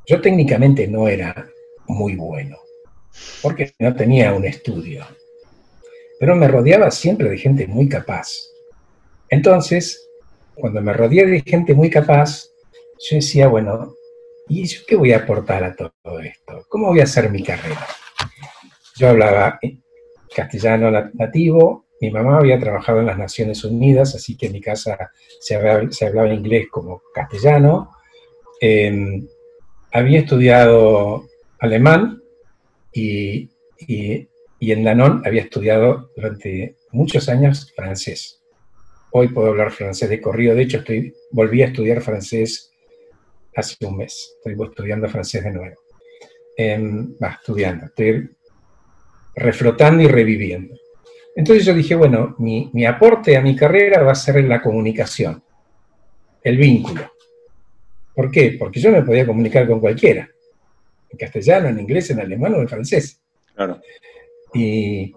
[0.06, 1.48] yo técnicamente no era
[1.88, 2.56] muy bueno,
[3.42, 5.04] porque no tenía un estudio,
[6.20, 8.28] pero me rodeaba siempre de gente muy capaz.
[9.28, 10.08] Entonces,
[10.54, 12.48] cuando me rodeé de gente muy capaz,
[13.10, 13.94] yo decía, bueno,
[14.48, 16.64] ¿Y yo qué voy a aportar a todo esto?
[16.68, 17.86] ¿Cómo voy a hacer mi carrera?
[18.96, 19.58] Yo hablaba
[20.34, 25.10] castellano nativo, mi mamá había trabajado en las Naciones Unidas, así que en mi casa
[25.40, 27.90] se hablaba, inglés como castellano.
[28.60, 29.26] Em,
[29.92, 31.26] había estudiado
[31.58, 32.22] alemán
[32.92, 33.50] y,
[34.60, 38.42] en Danón había estudiado durante muchos años francés.
[39.10, 42.70] Hoy puedo hablar francés de corrido, de hecho estoy, volví a estudiar francés
[43.56, 44.36] hace un mes.
[44.36, 45.76] Estoy estudiando francés de nuevo.
[46.56, 47.86] Em, va, estudiando.
[47.86, 48.30] Estoy
[49.34, 50.74] reflotando y reviviendo.
[51.34, 54.62] Entonces yo dije, bueno, mi, mi, aporte a mi carrera va a ser en la
[54.62, 55.42] comunicación,
[56.42, 57.12] el vínculo.
[58.14, 58.56] ¿Por qué?
[58.58, 60.30] Porque yo me podía comunicar con cualquiera,
[61.10, 63.20] en castellano, en inglés, en alemán o en francés.
[63.54, 63.82] Claro.
[64.54, 65.14] Y,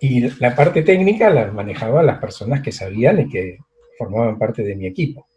[0.00, 3.58] y la parte técnica la manejaba las personas que sabían y que
[3.96, 5.28] formaban parte de mi equipo.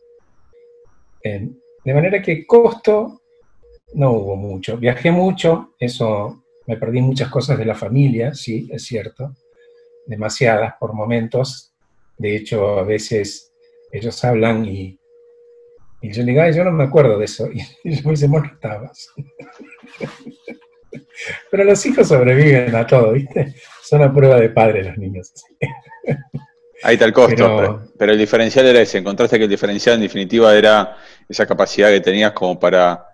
[1.21, 1.54] Em,
[1.88, 3.21] de manera que costo
[3.93, 4.76] no hubo mucho.
[4.76, 9.34] Viajé mucho, eso me perdí muchas cosas de la familia, sí, es cierto.
[10.06, 11.73] Demasiadas por momentos.
[12.17, 13.54] De hecho, a veces
[13.89, 15.00] ellos hablan y,
[16.02, 17.47] yo le digo, yo no me acuerdo de eso.
[17.86, 19.08] Y yo me dice, bueno, estabas.
[21.50, 23.56] Pero los hijos sobreviven a todo, ¿viste?
[23.82, 25.32] Son a prueba de padre los niños.
[26.83, 28.99] Ahí está el costo, pero, el diferencial era ese.
[28.99, 33.05] Encontraste que el diferencial en definitiva era esa capacidad que tenías como para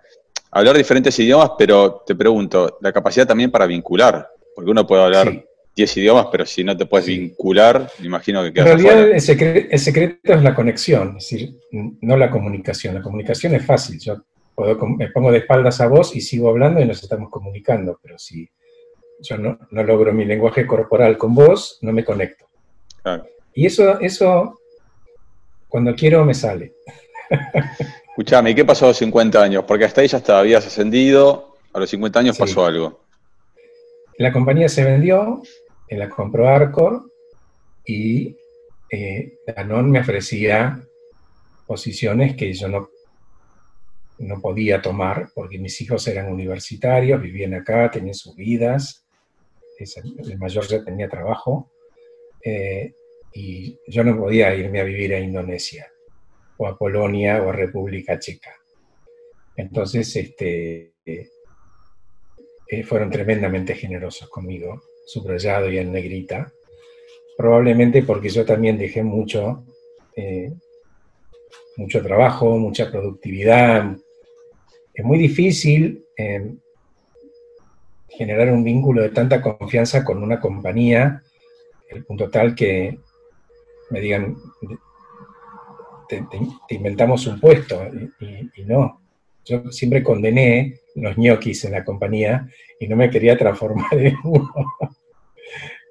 [0.50, 5.44] hablar diferentes idiomas, pero te pregunto, la capacidad también para vincular, porque uno puede hablar
[5.74, 9.20] 10 idiomas, pero si no te puedes vincular, me imagino que quedas En realidad el,
[9.80, 12.94] secreto, es la conexión, es decir, no la comunicación.
[12.94, 14.16] La comunicación es fácil, yo
[14.98, 18.48] me pongo de espaldas a vos y sigo hablando y nos estamos comunicando, pero si
[19.20, 22.46] yo no, no logro mi lenguaje corporal con vos, no me conecto.
[23.02, 23.26] Claro.
[23.54, 24.60] Y eso, eso,
[25.68, 26.74] cuando quiero, me sale.
[28.08, 29.64] Escuchame, ¿y qué pasó a los 50 años?
[29.66, 33.04] Porque hasta ahí ya estaba, habías ascendido, a los 50 años pasó algo.
[34.18, 35.42] La compañía se vendió,
[35.90, 37.10] la compró Arcor
[37.84, 38.36] y
[38.90, 40.80] eh, Danone me ofrecía
[41.66, 42.90] posiciones que yo no,
[44.18, 49.04] no podía tomar porque mis hijos eran universitarios, vivían acá, tenían sus vidas,
[49.78, 51.72] el mayor ya tenía trabajo.
[52.44, 52.94] Eh,
[53.34, 55.90] y yo no podía irme a vivir a Indonesia,
[56.56, 58.54] o a Polonia, o a República Checa.
[59.56, 66.52] Entonces, este, eh, fueron tremendamente generosos conmigo subrayado y en negrita,
[67.36, 69.64] probablemente porque yo también dejé mucho,
[70.16, 70.52] eh,
[71.76, 73.96] mucho trabajo, mucha productividad.
[74.94, 76.54] Es muy difícil eh,
[78.08, 81.22] generar un vínculo de tanta confianza con una compañía,
[81.90, 82.98] el punto tal que
[83.94, 84.36] me digan,
[86.08, 86.26] te,
[86.70, 87.80] inventamos un puesto,
[88.20, 89.00] y, no.
[89.44, 92.48] Yo siempre condené los ñoquis en la compañía
[92.80, 94.52] y no me quería transformar en uno.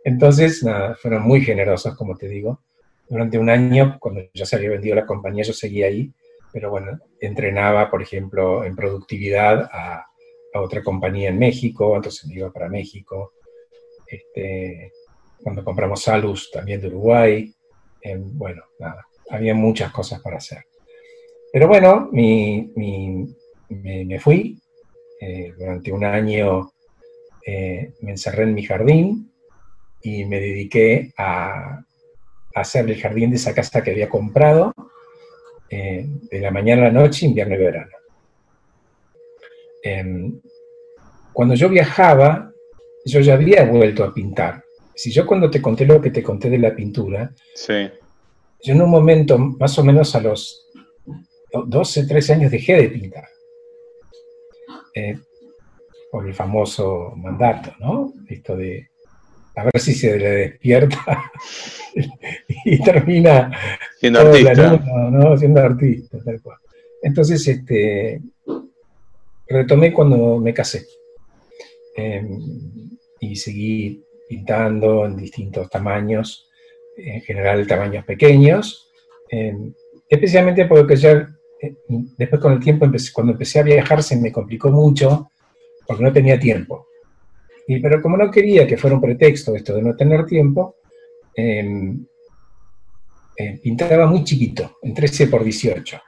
[0.04, 2.60] Entonces, nada, fueron muy generosos, como te digo.
[3.08, 6.12] Durante un año, cuando ya se había vendido la compañía, yo seguía ahí,
[6.52, 10.08] pero bueno, entrenaba, por ejemplo, en productividad a,
[10.56, 13.34] otra compañía en México, entonces me iba para México.
[14.06, 14.92] Este,
[15.42, 17.54] cuando compramos Salus, también de Uruguay.
[18.18, 20.66] Bueno, nada, había muchas cosas para hacer.
[21.52, 22.70] Pero bueno, me,
[24.20, 24.60] fui.
[25.22, 26.74] Eh, durante un año
[27.46, 29.32] eh, me encerré en mi jardín
[30.02, 31.86] y me dediqué a,
[32.56, 34.74] hacer el jardín de esa casa que había comprado
[35.70, 37.98] eh, de la mañana a la noche, invierno y verano.
[39.84, 40.40] Em,
[41.32, 42.52] cuando yo viajaba,
[43.06, 44.63] yo ya había vuelto a pintar.
[44.96, 47.90] Si yo cuando te conté lo que te conté de la pintura, sí.
[48.64, 50.70] yo en un momento, más o menos a los
[51.66, 53.28] 12, 13 años, dejé de pintar.
[54.96, 55.18] Eh,
[56.12, 58.14] por el famoso mandato, ¿no?
[58.28, 58.92] Esto de
[59.56, 61.32] a ver si se le despierta
[62.66, 63.52] y termina
[64.00, 64.82] siendo artista.
[65.12, 65.38] ¿no?
[65.38, 66.58] Siendo artista, tal cual.
[67.02, 68.22] Entonces, este,
[69.48, 70.86] retomé cuando me casé.
[71.96, 72.40] Em,
[73.20, 74.04] y seguí
[74.34, 76.50] pintando en distintos tamaños,
[76.98, 78.92] en general tamaños pequeños,
[79.30, 79.74] em,
[80.10, 81.30] especialmente porque ya
[81.62, 81.76] eh,
[82.18, 85.30] después con el tiempo, cuando empecé a viajar se me complicó mucho
[85.86, 86.88] porque no tenía tiempo.
[87.68, 90.78] Y, pero como no quería que fuera un pretexto esto de no tener tiempo,
[91.36, 92.06] em,
[93.38, 96.02] eh, pintaba muy chiquito, en 13 por 18.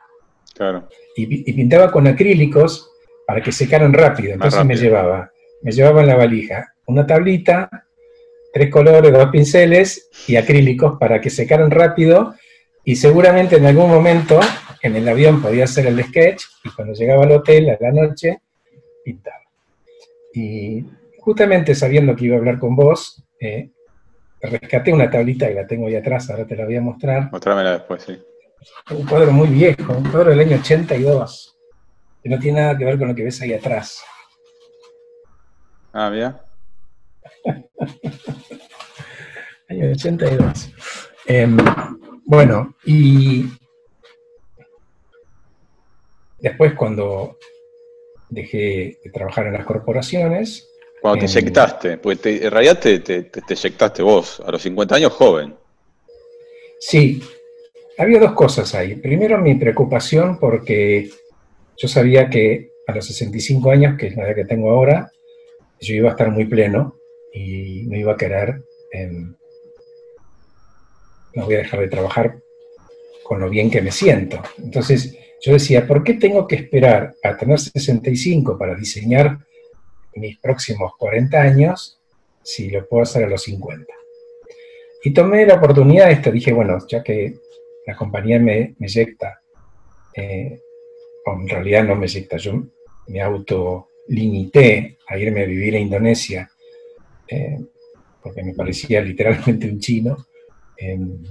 [0.55, 0.89] Claro.
[1.15, 2.91] Y, pintaba con acrílicos
[3.27, 4.33] para que secaran rápido.
[4.33, 7.84] Entonces me llevaba, me llevaba en la valija una tablita,
[8.55, 12.35] tres colores, dos pinceles y acrílicos para que secaran rápido.
[12.85, 14.39] Y seguramente en algún momento
[14.81, 18.39] en el avión podía hacer el sketch y cuando llegaba al hotel a la noche
[19.03, 19.43] pintaba.
[20.33, 20.85] Y
[21.19, 23.71] justamente sabiendo que iba a hablar con vos, eh,
[24.41, 27.29] rescaté una tablita que la tengo ahí atrás, ahora te la voy a mostrar.
[27.33, 28.17] Mostrámela después, sí.
[28.91, 31.57] Un cuadro muy viejo, un cuadro del año 82,
[32.23, 34.01] que no tiene nada que ver con lo que ves ahí atrás.
[35.91, 36.44] Ah, mira.
[39.69, 40.71] año 82.
[41.27, 41.57] Em,
[42.25, 43.45] bueno, y
[46.39, 47.37] después cuando
[48.29, 50.69] dejé de trabajar en las corporaciones,
[51.01, 55.55] cuando te inyectaste, porque en realidad te, te, vos, a los 50 años joven.
[56.79, 57.21] Sí,
[57.97, 58.95] había dos cosas ahí.
[58.95, 61.11] Primero mi preocupación porque
[61.77, 65.11] yo sabía que a los 65 años, que es la edad que tengo ahora,
[65.79, 66.95] yo iba a estar muy pleno
[67.35, 68.63] y no iba a querer,
[71.35, 72.39] no voy a dejar de trabajar
[73.23, 74.41] con lo bien que me siento.
[74.57, 79.39] Entonces yo decía, ¿por qué tengo que esperar a tener 65 para diseñar
[80.15, 81.99] mis próximos 40 años
[82.41, 83.85] si lo puedo hacer a los 50.
[85.03, 87.35] Y tomé la oportunidad esta, dije, bueno, ya que
[87.85, 89.41] la compañía me, me eyecta,
[90.13, 90.59] eh,
[91.25, 92.63] o en realidad no me eyecta, yo
[93.07, 96.49] me autolimité a irme a vivir a Indonesia,
[97.27, 97.59] eh,
[98.21, 100.27] porque me parecía literalmente un chino,
[100.77, 101.23] em,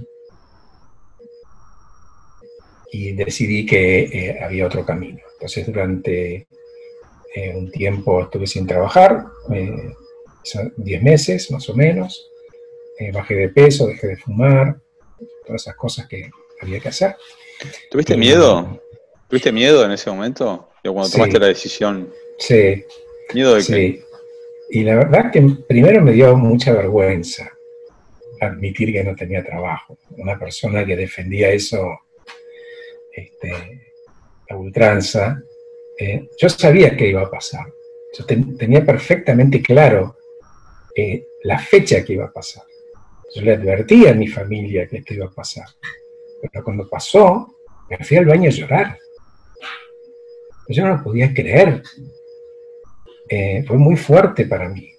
[2.91, 5.19] y decidí que eh, había otro camino.
[5.33, 6.47] Entonces durante
[7.35, 9.25] eh, un tiempo estuve sin trabajar,
[10.77, 12.31] 10 meses más o menos,
[13.11, 14.79] bajé de peso, dejé de fumar,
[15.45, 16.29] todas esas cosas que
[16.61, 17.15] había que hacer.
[17.91, 18.79] ¿Tuviste miedo?
[19.27, 20.69] ¿Tuviste miedo en ese momento?
[20.81, 22.13] Cuando tomaste la decisión.
[22.37, 22.85] Sí.
[23.33, 23.99] ¿Miedo de sí.
[24.69, 27.51] Y la verdad que primero me dio mucha vergüenza
[28.41, 29.97] admitir que no tenía trabajo.
[30.17, 31.99] Una persona que defendía eso
[33.11, 33.51] este,
[34.49, 35.41] a ultranza,
[35.97, 37.65] eh, yo sabía que iba a pasar.
[38.17, 40.17] Yo tenía perfectamente claro
[40.95, 42.63] eh, la fecha que iba a pasar.
[43.33, 45.65] Yo le advertí a mi familia que esto iba a pasar.
[46.41, 47.57] Pero cuando pasó,
[47.89, 48.97] me fui al baño a llorar.
[50.69, 51.83] Yo no podía creer.
[53.29, 54.89] Eh, fue muy fuerte para mí.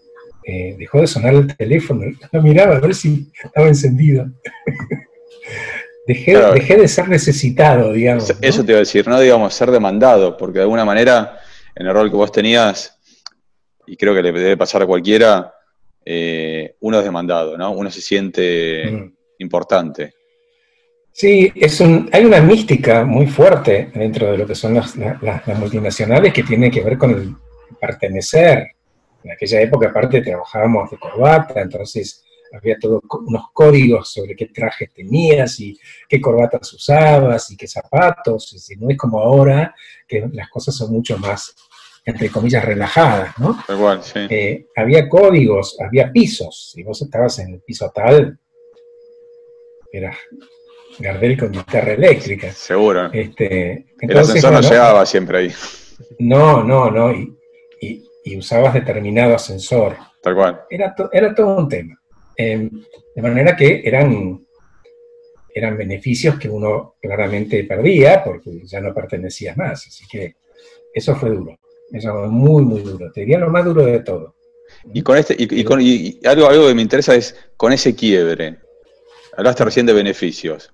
[0.45, 2.05] dejó de sonar el teléfono.
[2.33, 4.27] Lo miraba a ver si estaba encendido.
[6.07, 8.33] Dejé, de ser necesitado, digamos.
[8.41, 11.41] Eso, te iba a decir, no digamos ser demandado, porque de alguna manera,
[11.75, 12.97] en el rol que vos tenías,
[13.89, 15.53] y creo que le debe pasar a cualquiera,
[16.05, 17.73] eh, uno es demandado, ¿no?
[17.73, 19.15] Uno se siente mm.
[19.41, 20.15] importante.
[21.11, 24.95] Sí, es un, hay una mística muy fuerte dentro de lo que son las,
[25.59, 27.35] multinacionales que tiene que ver con el
[27.81, 28.69] pertenecer.
[29.25, 34.93] En aquella época, aparte, trabajábamos de corbata, entonces había todos unos códigos sobre qué trajes
[34.95, 35.77] tenías y
[36.09, 38.71] qué corbatas usabas y qué zapatos.
[38.71, 39.75] Y no es como ahora
[40.07, 41.55] que las cosas son mucho más
[42.07, 43.59] entre comillas, relajadas, ¿no?
[43.69, 44.21] Igual, sí.
[44.31, 46.71] Eh, había códigos, había pisos.
[46.73, 48.39] Si vos estabas en el piso tal,
[49.91, 50.17] era
[51.01, 52.53] Gardel con guitarra eléctrica.
[52.53, 53.11] Seguro.
[53.13, 55.53] Este, el ascensor no llegaba siempre ahí.
[56.21, 57.13] No, no, no.
[57.13, 57.37] Y,
[58.37, 59.97] usabas determinado ascensor.
[60.23, 60.61] Tal cual.
[60.71, 62.01] Era, era todo un tema.
[62.37, 62.71] Em,
[63.15, 64.45] de manera que eran,
[65.55, 69.87] eran beneficios que uno claramente perdía porque ya no pertenecía más.
[69.87, 70.37] Así que
[70.93, 71.59] eso fue duro.
[71.91, 73.11] Eso fue muy, muy duro.
[73.13, 74.35] Te diría lo más duro de todo.
[74.93, 75.81] Y con este, y, con,
[76.25, 78.59] algo, algo que me interesa es con ese quiebre.
[79.37, 80.73] Hablaste recién de beneficios.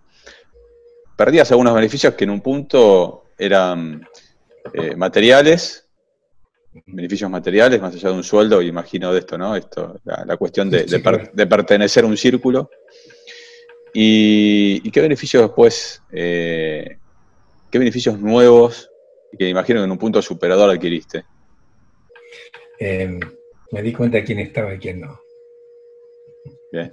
[1.17, 4.07] Perdías algunos beneficios que en un punto eran
[4.73, 5.82] eh, materiales,
[6.87, 9.55] beneficios materiales, más allá de un sueldo, imagino de esto, ¿no?
[9.57, 12.71] Esto, la, cuestión de, pertenecer a un círculo.
[13.95, 16.97] ¿Y, qué beneficios después, eh,
[17.71, 18.89] qué beneficios nuevos
[19.39, 21.25] que imagino que en un punto superador adquiriste.
[22.79, 23.19] Em,
[23.71, 25.21] me di cuenta de quién estaba y quién no.
[26.73, 26.93] Bien.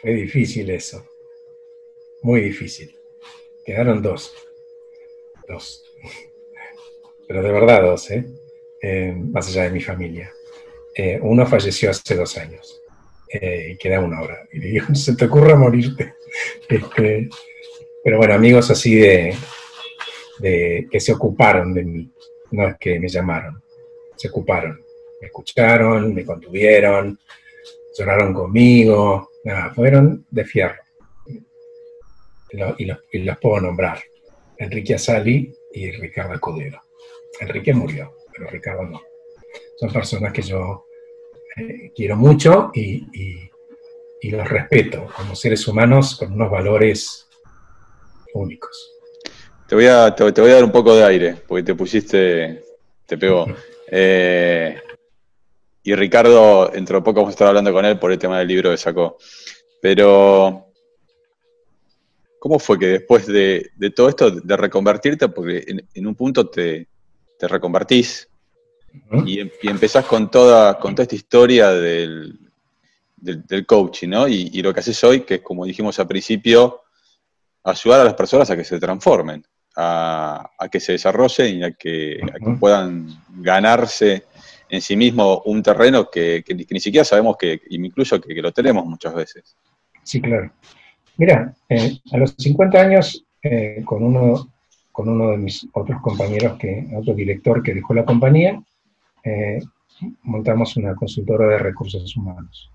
[0.00, 1.04] Fue difícil eso.
[2.22, 2.94] Muy difícil.
[3.64, 4.32] Quedaron dos.
[5.48, 5.82] Dos.
[7.30, 8.26] Pero de verdad dos, ¿eh?
[8.82, 10.32] Em, más allá de mi familia.
[10.96, 12.82] Eh, uno falleció hace dos años.
[13.28, 14.48] Eh, y queda una hora.
[14.52, 16.14] Y le digo, se te ocurra morirte.
[16.68, 17.28] Este,
[18.02, 19.36] pero bueno, amigos así de,
[20.90, 22.12] que se ocuparon de mí,
[22.52, 23.60] no es que me llamaron,
[24.16, 24.80] se ocuparon,
[25.20, 27.18] me escucharon, me contuvieron,
[27.98, 30.82] lloraron conmigo, nada, fueron de fierro.
[32.78, 32.84] Y,
[33.24, 34.00] los, puedo nombrar,
[34.56, 36.80] Enrique Asali y Ricardo Escudero.
[37.40, 39.00] Enrique murió, pero Ricardo no.
[39.78, 40.86] Son personas que yo
[41.56, 43.50] eh, quiero mucho y,
[44.20, 47.28] y los respeto como seres humanos con unos valores
[48.34, 48.92] únicos.
[49.66, 52.64] Te voy, a, te, voy a dar un poco de aire, porque te pusiste,
[53.06, 53.46] te pegó.
[53.86, 54.76] Eh,
[55.82, 58.48] y Ricardo, dentro de poco vamos a estar hablando con él por el tema del
[58.48, 59.16] libro que sacó.
[59.80, 60.66] Pero,
[62.38, 66.88] ¿cómo fue que después de, todo esto, de reconvertirte, porque en, un punto te,
[67.48, 68.28] reconvertís
[69.24, 72.38] y, empezás con toda, con toda esta historia del,
[73.16, 74.26] del, coaching, ¿no?
[74.26, 76.82] Y, y, lo que haces hoy, que es como dijimos al principio,
[77.62, 79.44] ayudar a las personas a que se transformen
[79.76, 82.20] a, que se desarrollen y a que,
[82.58, 84.24] puedan ganarse
[84.68, 89.14] en sí mismo un terreno que, ni siquiera sabemos que, incluso que, lo tenemos muchas
[89.14, 89.56] veces.
[90.02, 90.52] Sí, claro.
[91.16, 94.52] Mira, eh, a los 50 años, eh, con, uno,
[95.00, 98.62] con uno de mis otros compañeros, que, otro director que dejó la compañía,
[99.24, 99.58] eh,
[100.24, 102.70] montamos una consultora de recursos humanos.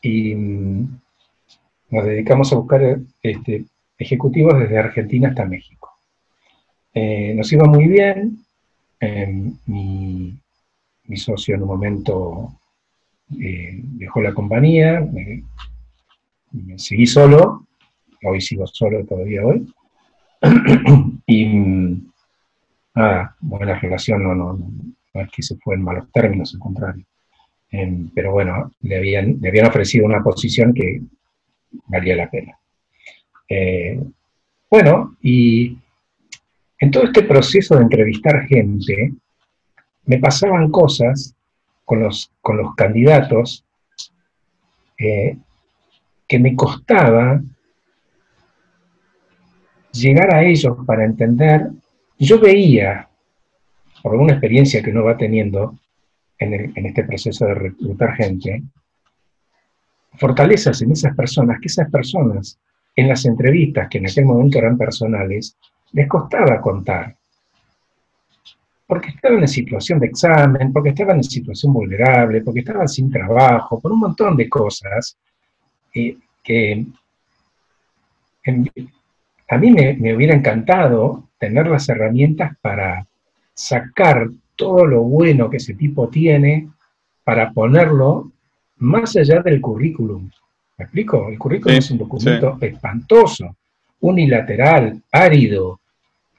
[0.00, 1.00] Y mm,
[1.90, 3.64] nos dedicamos a buscar este,
[3.98, 5.90] ejecutivos desde Argentina hasta México.
[6.94, 8.38] Eh, nos iba muy bien.
[9.00, 10.38] Eh, mi,
[11.16, 12.60] socio en un momento
[13.40, 15.42] eh, dejó la compañía, me,
[16.78, 17.66] seguí solo,
[18.22, 19.66] hoy sigo solo todavía hoy.
[21.26, 21.46] y
[22.94, 27.04] nada, buena relación, no, no, no, es que se fue en malos términos, al contrario.
[28.14, 31.00] pero bueno, le habían, le habían ofrecido una posición que
[31.86, 32.58] valía la pena.
[34.70, 35.78] bueno, y
[36.78, 39.12] en todo este proceso de entrevistar gente,
[40.04, 41.34] me pasaban cosas
[41.84, 43.64] con los, con los candidatos
[44.98, 45.36] eh,
[46.28, 47.40] que me costaba
[50.00, 51.68] llegar a ellos para entender.
[52.18, 53.08] Yo veía,
[54.02, 55.78] por alguna experiencia que uno va teniendo
[56.38, 58.62] en, en este proceso de reclutar gente,
[60.14, 62.58] fortalezas en esas personas, que esas personas
[62.94, 65.56] en las entrevistas, que en aquel momento eran personales,
[65.92, 67.14] les costaba contar.
[68.86, 73.80] Porque estaban en situación de examen, porque estaban en situación vulnerable, porque estaban sin trabajo,
[73.80, 75.18] por un montón de cosas
[75.94, 76.86] eh, que
[79.48, 83.06] a mí me, hubiera encantado tener las herramientas para
[83.54, 86.68] sacar todo lo bueno que ese tipo tiene
[87.24, 88.32] para ponerlo
[88.78, 90.30] más allá del currículum.
[90.78, 91.28] ¿Me explico?
[91.28, 93.56] El currículum es un documento espantoso,
[94.00, 95.80] unilateral, árido.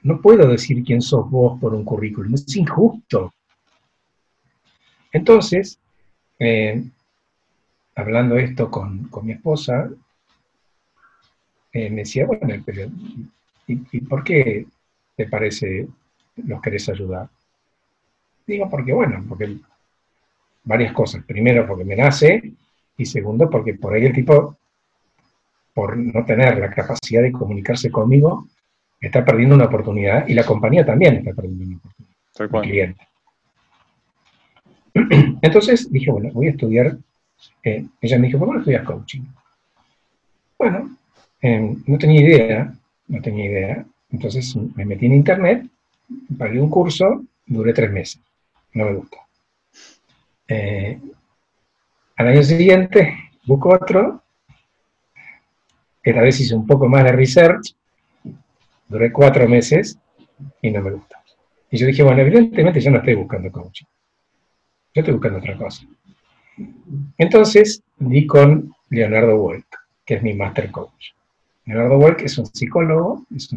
[0.02, 3.32] No puedo decir quién sos vos por un currículum, es injusto.
[5.12, 5.78] Entonces,
[6.38, 6.82] eh,
[7.94, 9.90] hablando esto con, mi esposa,
[11.72, 12.90] eh, me decía, bueno, pero
[13.66, 14.66] ¿y, por qué
[15.16, 15.86] te parece
[16.36, 17.28] los querés ayudar?
[18.46, 19.56] Digo, porque bueno, porque
[20.64, 21.24] varias cosas.
[21.24, 22.52] Primero, porque me nace,
[22.96, 24.56] y segundo, porque por ahí el tipo,
[25.74, 28.48] por no tener la capacidad de comunicarse conmigo,
[29.00, 32.18] está perdiendo una oportunidad y la compañía también está perdiendo una oportunidad.
[32.38, 33.08] El cliente.
[35.42, 36.96] Entonces dije, bueno, voy a estudiar.
[37.62, 39.22] Eh, ella me dijo, ¿por qué no estudias coaching?
[40.58, 40.97] Bueno,
[41.40, 42.74] em, no tenía idea,
[43.08, 43.86] no tenía idea.
[44.10, 45.66] Entonces me metí en internet,
[46.38, 48.20] pagué un curso, duré tres meses.
[48.74, 49.18] No me gustó.
[50.48, 50.98] Eh,
[52.16, 53.14] al año siguiente
[53.46, 54.22] busco otro,
[56.02, 57.74] esta vez hice un poco más de research,
[58.88, 59.98] duré cuatro meses
[60.62, 61.16] y no me gustó.
[61.70, 63.86] Y yo dije, bueno, evidentemente yo no estoy buscando coaching,
[64.94, 65.86] yo estoy buscando otra cosa.
[67.18, 69.66] Entonces di con Leonardo Wolk,
[70.04, 71.12] que es mi master coach.
[71.68, 73.50] Leonardo Wolk es un psicólogo, es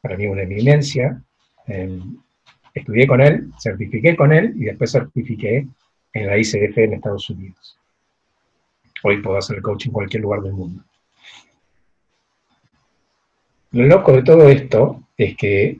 [0.00, 1.22] para mí una eminencia.
[1.68, 2.00] Eh,
[2.74, 5.64] estudié con él, certifiqué con él y después certifiqué
[6.12, 7.78] en la ICF en Estados Unidos.
[9.04, 10.82] Hoy puedo hacer coaching en cualquier lugar del mundo.
[13.70, 15.78] Lo loco de todo esto es que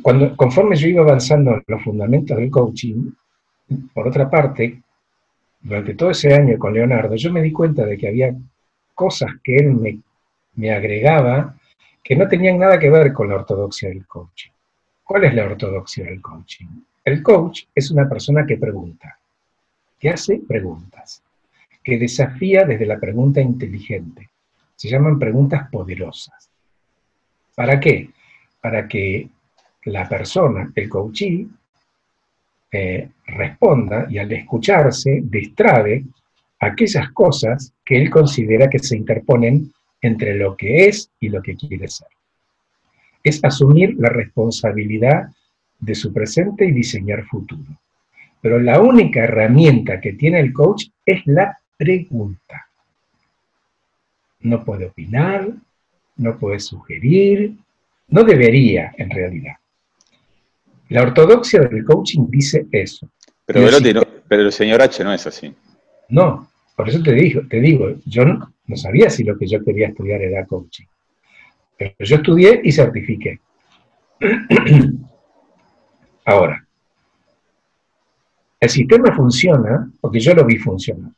[0.00, 3.10] cuando, conforme yo iba avanzando en los fundamentos del coaching,
[3.92, 4.80] por otra parte,
[5.60, 8.34] durante todo ese año con Leonardo, yo me di cuenta de que había
[8.94, 9.98] cosas que él me,
[10.60, 11.56] me agregaba
[12.04, 14.50] que no tenían nada que ver con la ortodoxia del coaching.
[15.02, 16.66] ¿Cuál es la ortodoxia del coaching?
[17.04, 19.18] El coach es una persona que pregunta
[19.98, 21.22] que hace preguntas,
[21.84, 24.30] que desafía desde la pregunta inteligente.
[24.74, 26.48] Se llaman preguntas poderosas.
[27.54, 28.10] ¿Para qué?
[28.60, 29.28] Para que
[29.84, 31.46] la persona, el coachee,
[32.72, 36.04] eh, responda y al escucharse destrabe
[36.60, 41.56] aquellas cosas que él considera que se interponen entre lo que es y lo que
[41.56, 42.08] quiere ser.
[43.22, 45.30] Es asumir la responsabilidad
[45.78, 47.78] de su presente y diseñar futuro.
[48.40, 52.68] Pero la única herramienta que tiene el coach es la pregunta.
[54.40, 55.48] No puede opinar,
[56.16, 57.54] no puede sugerir,
[58.08, 59.56] no debería en realidad.
[60.88, 63.08] La ortodoxia del coaching dice eso.
[63.46, 63.68] Pero,
[64.28, 65.54] pero el señor H no es así.
[66.08, 66.48] No,
[66.80, 69.88] por eso te digo, te digo yo no, no sabía si lo que yo quería
[69.88, 70.86] estudiar era coaching.
[71.76, 73.38] Pero yo estudié y certifiqué.
[76.24, 76.66] Ahora,
[78.58, 81.12] el sistema funciona porque yo lo vi funcionar.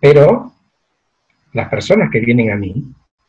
[0.00, 0.50] Pero
[1.52, 2.86] las personas que vienen a mí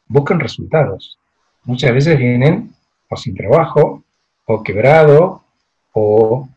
[0.08, 1.20] buscan resultados.
[1.66, 2.70] Muchas veces vienen
[3.10, 4.06] o sin trabajo,
[4.46, 5.44] o quebrado,
[5.92, 6.48] o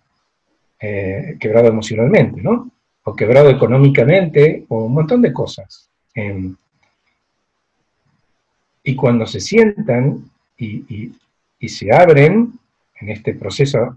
[0.78, 2.70] eh, quebrado emocionalmente, ¿no?
[3.08, 5.88] O quebrado económicamente, o un montón de cosas.
[6.14, 6.54] Em,
[8.84, 12.52] y cuando se sientan y se abren
[13.00, 13.96] en este proceso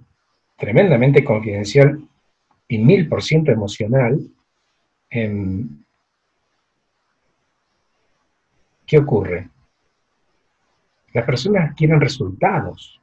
[0.55, 1.99] tremendamente confidencial
[2.69, 4.17] y mil por ciento emocional,
[5.09, 5.67] em,
[8.85, 9.49] ¿qué ocurre?
[11.13, 13.00] Las personas quieren resultados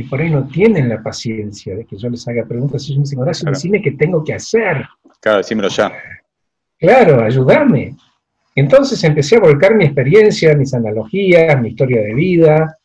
[0.00, 3.02] y por ahí no tienen la paciencia de que yo les haga preguntas ellos me
[3.02, 3.54] dicen, Horacio, claro.
[3.54, 4.88] decime qué tengo que hacer.
[5.20, 5.92] Claro, decímelo ya.
[6.78, 7.96] Claro, ayúdame.
[8.54, 12.78] Entonces empecé a volcar mi experiencia, mis analogías, mi historia de vida,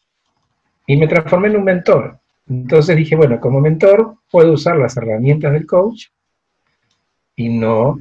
[0.85, 2.19] y me transformé en un mentor.
[2.49, 6.07] Entonces dije, bueno, como mentor puedo usar las herramientas del coach
[7.37, 7.97] y no,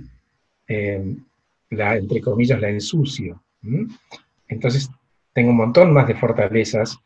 [0.67, 1.15] eh,
[1.71, 3.41] la, entre comillas, la ensucio.
[4.49, 4.91] Entonces
[5.33, 6.99] tengo un montón más de fortalezas.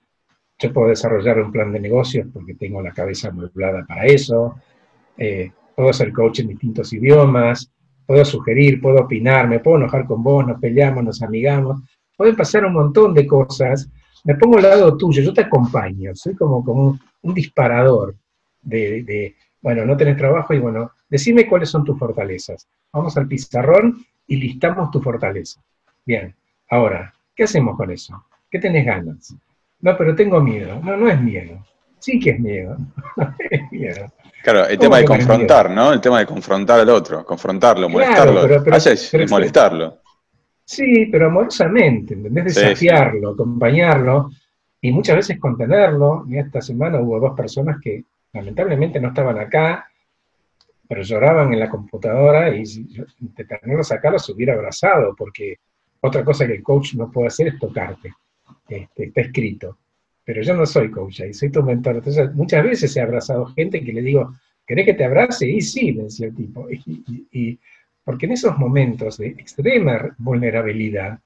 [0.59, 4.57] Yo puedo desarrollar un plan de negocios porque tengo la cabeza amueblada para eso.
[5.17, 7.71] Eh, puedo hacer coach en distintos idiomas.
[8.07, 11.83] Puedo sugerir, puedo opinar, me puedo enojar con vos, nos peleamos, nos amigamos.
[12.17, 13.89] Pueden pasar un montón de cosas
[14.25, 18.15] me pongo al lado tuyo, yo te acompaño, soy como, como un, disparador
[18.61, 22.69] de, bueno, no tenés trabajo y bueno, decime cuáles son tus fortalezas.
[22.93, 25.63] Vamos al pizarrón y listamos tu fortaleza.
[26.05, 26.35] Bien,
[26.71, 28.23] ahora, ¿qué hacemos con eso?
[28.51, 29.35] ¿Qué tenés ganas?
[29.81, 30.81] No, pero tengo miedo.
[30.83, 31.65] No, no es miedo.
[31.99, 32.77] Sí que es miedo.
[33.51, 34.13] es miedo.
[34.43, 35.93] Claro, el tema de confrontar, ¿no?
[35.93, 38.43] El tema de confrontar al otro, confrontarlo, molestarlo.
[38.65, 39.99] Pero, es molestarlo.
[40.65, 42.55] Sí, pero amorosamente, ¿entendés?
[42.55, 44.31] Desafiarlo, acompañarlo
[44.81, 46.25] y muchas veces contenerlo.
[46.29, 49.89] Y esta semana hubo dos personas que lamentablemente no estaban acá,
[50.89, 52.63] pero lloraban en la computadora y
[53.19, 55.57] de tenerlos acá los hubiera abrazado, porque
[56.01, 58.13] otra cosa que el coach no puede hacer es tocarte.
[58.69, 59.79] Este, está escrito.
[60.25, 61.97] Pero yo no soy coach y soy tu mentor.
[61.97, 64.33] Entonces, muchas veces he abrazado gente que le digo,
[64.69, 65.49] ¿Querés que te abrace?
[65.49, 66.69] Y sí, me decía el tipo.
[66.71, 67.59] Y,
[68.05, 71.19] porque en esos momentos de extrema vulnerabilidad,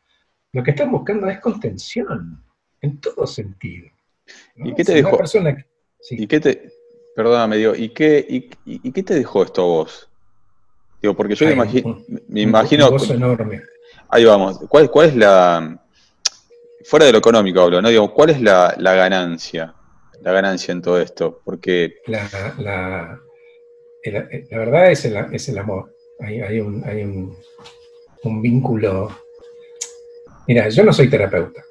[0.53, 2.41] lo que están buscando es contención,
[2.81, 3.89] en todo sentido.
[4.57, 5.19] ¿Y qué te dejó?
[6.11, 6.73] ¿Y qué te,
[7.17, 8.25] perdóname, digo, ¿y qué,
[8.65, 10.09] y, qué te dejó esto a vos?
[11.01, 12.97] Digo, porque yo me, imagino, me imagino.
[13.11, 13.63] enorme.
[14.09, 14.61] Ahí vamos.
[14.69, 15.82] ¿Cuál, ¿Cuál es la.
[16.85, 17.89] Fuera de lo económico hablo, ¿no?
[17.89, 19.75] Digo, ¿cuál es la, ganancia?
[20.21, 21.41] La ganancia en todo esto.
[21.45, 21.97] Porque.
[22.07, 22.29] La,
[22.59, 23.21] la,
[24.51, 25.95] verdad es el, es el amor.
[26.21, 29.11] Hay, un, hay un, vínculo.
[30.47, 31.63] Mira, yo no soy terapeuta.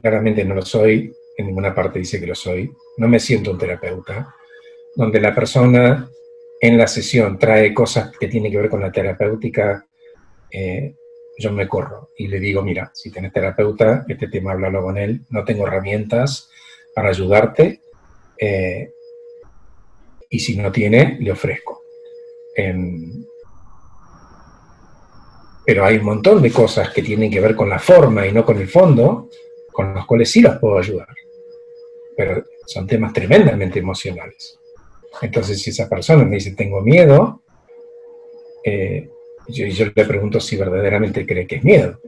[0.00, 1.12] Claramente no lo soy.
[1.36, 2.70] En ninguna parte dice que lo soy.
[2.98, 4.34] No me siento un terapeuta.
[4.94, 6.08] Donde la persona
[6.60, 9.84] en la sesión trae cosas que tienen que ver con la terapéutica,
[10.50, 10.94] eh,
[11.38, 15.22] yo me corro y le digo, mira, si tienes terapeuta, este tema háblalo con él,
[15.30, 16.50] no tengo herramientas
[16.94, 17.80] para ayudarte,
[18.38, 18.92] eh,
[20.28, 21.82] y si no tiene, le ofrezco.
[22.56, 23.24] Em,
[25.64, 28.44] pero hay un montón de cosas que tienen que ver con la forma y no
[28.44, 29.28] con el fondo,
[29.70, 31.08] con los cuales sí los puedo ayudar.
[32.16, 34.58] Pero son temas tremendamente emocionales.
[35.20, 37.42] Entonces, si esa persona me dice, tengo miedo,
[38.64, 39.08] eh,
[39.52, 42.00] yo, yo, le pregunto si verdaderamente cree que es miedo.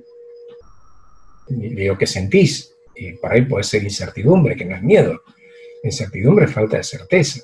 [1.49, 2.74] Le digo, ¿qué sentís?
[2.95, 5.22] Y para él puede ser incertidumbre, que no es miedo.
[5.82, 7.40] Incertidumbre es falta de certeza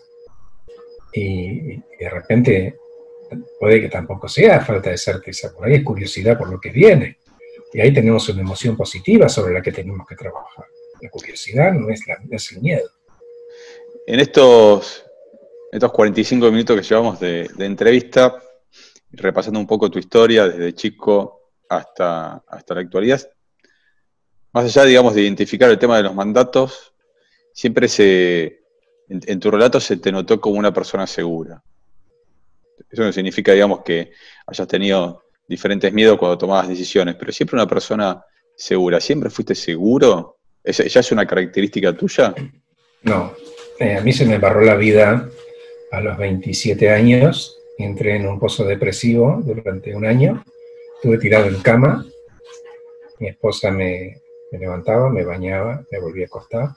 [1.12, 2.76] y, de repente
[3.58, 7.18] puede que tampoco sea falta de certeza, por ahí es curiosidad por lo que viene.
[7.72, 10.64] Y ahí tenemos una emoción positiva sobre la que tenemos que trabajar.
[11.00, 12.90] La curiosidad no es, la, es el miedo.
[14.06, 15.04] En estos,
[15.70, 18.42] estos 45 minutos que llevamos de, entrevista,
[19.12, 23.20] repasando un poco tu historia desde chico hasta, hasta la actualidad,
[24.52, 26.92] más allá, digamos, de identificar el tema de los mandatos,
[27.52, 28.62] siempre se,
[29.08, 31.62] en, tu relato se te notó como una persona segura.
[32.90, 34.12] Eso no significa, digamos, que
[34.46, 38.24] hayas tenido diferentes miedos cuando tomabas decisiones, pero siempre una persona
[38.56, 39.00] segura.
[39.00, 40.38] ¿Siempre fuiste seguro?
[40.64, 42.34] ¿Ya es una característica tuya?
[43.02, 43.32] No.
[43.78, 45.28] Eh, a mí se me barró la vida
[45.92, 47.56] a los 27 años.
[47.82, 50.44] Entré en un pozo depresivo durante un año.
[50.96, 52.06] Estuve tirado en cama.
[53.18, 54.20] Mi esposa me,
[54.52, 56.68] levantaba, me bañaba, me volvía a acostar.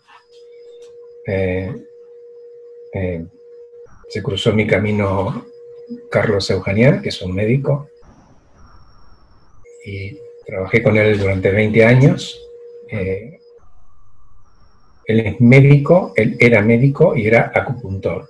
[1.28, 1.74] Eh,
[2.93, 3.26] eh,
[4.08, 5.45] se cruzó mi camino
[6.10, 7.89] Carlos Eugenian, que es un médico,
[9.86, 12.39] y trabajé con él durante 20 años.
[12.89, 13.39] Eh,
[15.06, 18.30] él es médico, él era médico y era acupuntor.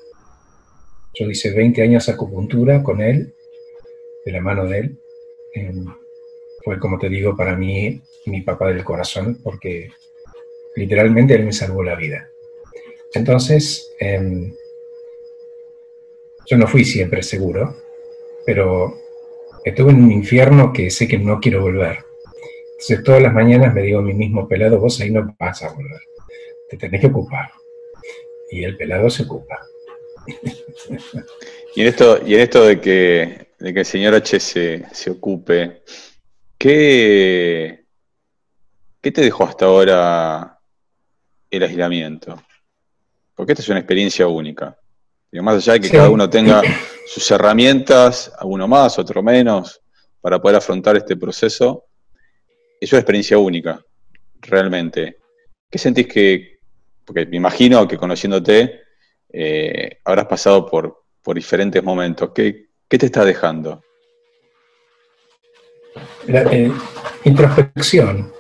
[1.14, 3.34] Yo hice 20 años acupuntura con él,
[4.26, 4.98] de la mano de él.
[5.54, 5.86] Em,
[6.64, 9.90] fue, como te digo, para mí mi papá del corazón, porque
[10.76, 12.30] literalmente él me salvó la vida.
[13.14, 14.54] Entonces, em,
[16.50, 17.76] yo no fui siempre seguro,
[18.46, 18.98] pero
[19.64, 22.00] estuve en un infierno que sé que no quiero volver.
[22.72, 25.74] Entonces todas las mañanas me digo a mí mismo, pelado, vos ahí no vas a
[25.74, 26.02] volver,
[26.70, 27.52] te tenés que ocupar.
[28.52, 29.60] Y el pelado se ocupa.
[31.76, 35.10] Y en esto, y en esto de, que, de que el señor H se, se
[35.10, 35.84] ocupe,
[36.58, 37.86] ¿qué,
[39.02, 40.60] ¿qué te dejó hasta ahora
[41.50, 42.44] el aislamiento?
[43.36, 44.78] Porque esta es una experiencia única.
[45.32, 46.62] Y más allá de que cada uno tenga
[47.08, 49.82] sus herramientas, alguno más, otro menos,
[50.22, 51.86] para poder afrontar este proceso,
[52.80, 53.84] es una experiencia única,
[54.42, 55.18] realmente.
[55.70, 56.60] ¿Qué sentís que,
[57.04, 58.83] porque me imagino que conociéndote,
[59.36, 61.02] eh, habrás pasado por,
[61.34, 63.82] diferentes momentos, ¿qué, te está dejando?
[66.28, 66.72] Eh,
[67.24, 68.32] introspección.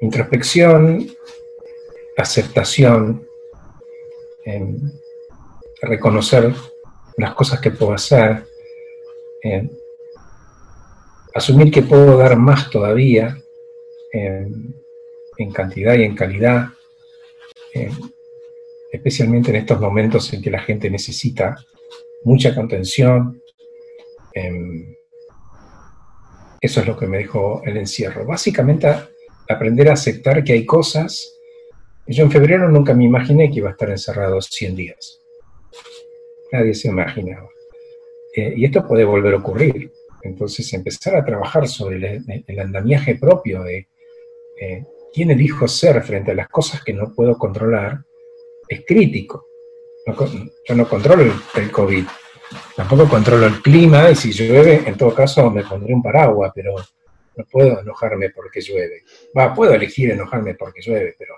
[0.00, 1.08] introspección,
[2.18, 3.26] aceptación,
[5.80, 6.52] reconocer
[7.16, 8.44] las cosas que puedo hacer,
[11.34, 13.38] asumir que puedo dar más todavía
[14.12, 16.68] en cantidad y en calidad,
[18.92, 21.56] especialmente en estos momentos en que la gente necesita
[22.24, 23.40] mucha contención.
[26.60, 28.24] eso es lo que me dejó el encierro.
[28.24, 28.88] Básicamente
[29.48, 31.38] aprender a aceptar que hay cosas
[32.10, 35.20] yo en febrero nunca me imaginé que iba a estar encerrado 100 días.
[36.50, 37.50] Nadie se imaginaba.
[38.34, 39.92] Eh, y esto puede volver a ocurrir.
[40.22, 43.88] Entonces, empezar a trabajar sobre el, andamiaje propio de
[44.58, 48.04] eh, quién elijo ser frente a las cosas que no puedo controlar
[48.68, 49.46] es crítico.
[50.06, 52.04] yo no controlo el, COVID,
[52.76, 56.74] tampoco controlo el clima y si llueve, en todo caso me pondré un paraguas, pero
[57.36, 59.04] no puedo enojarme porque llueve.
[59.36, 61.34] Va, puedo elegir enojarme porque llueve, pero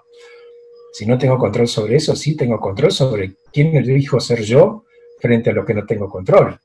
[0.93, 4.85] Si no tengo control sobre eso, sí tengo control sobre quién elijo ser yo
[5.21, 6.59] frente a lo que no tengo control.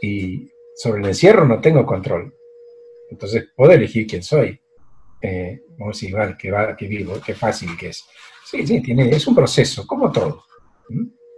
[0.00, 2.34] Y sobre el encierro no tengo control.
[3.10, 4.60] Entonces puedo elegir quién soy.
[5.78, 8.04] Vamos a decir, va, vivo, qué fácil que es.
[8.50, 10.44] Sí, sí, tiene, es un proceso, como todo.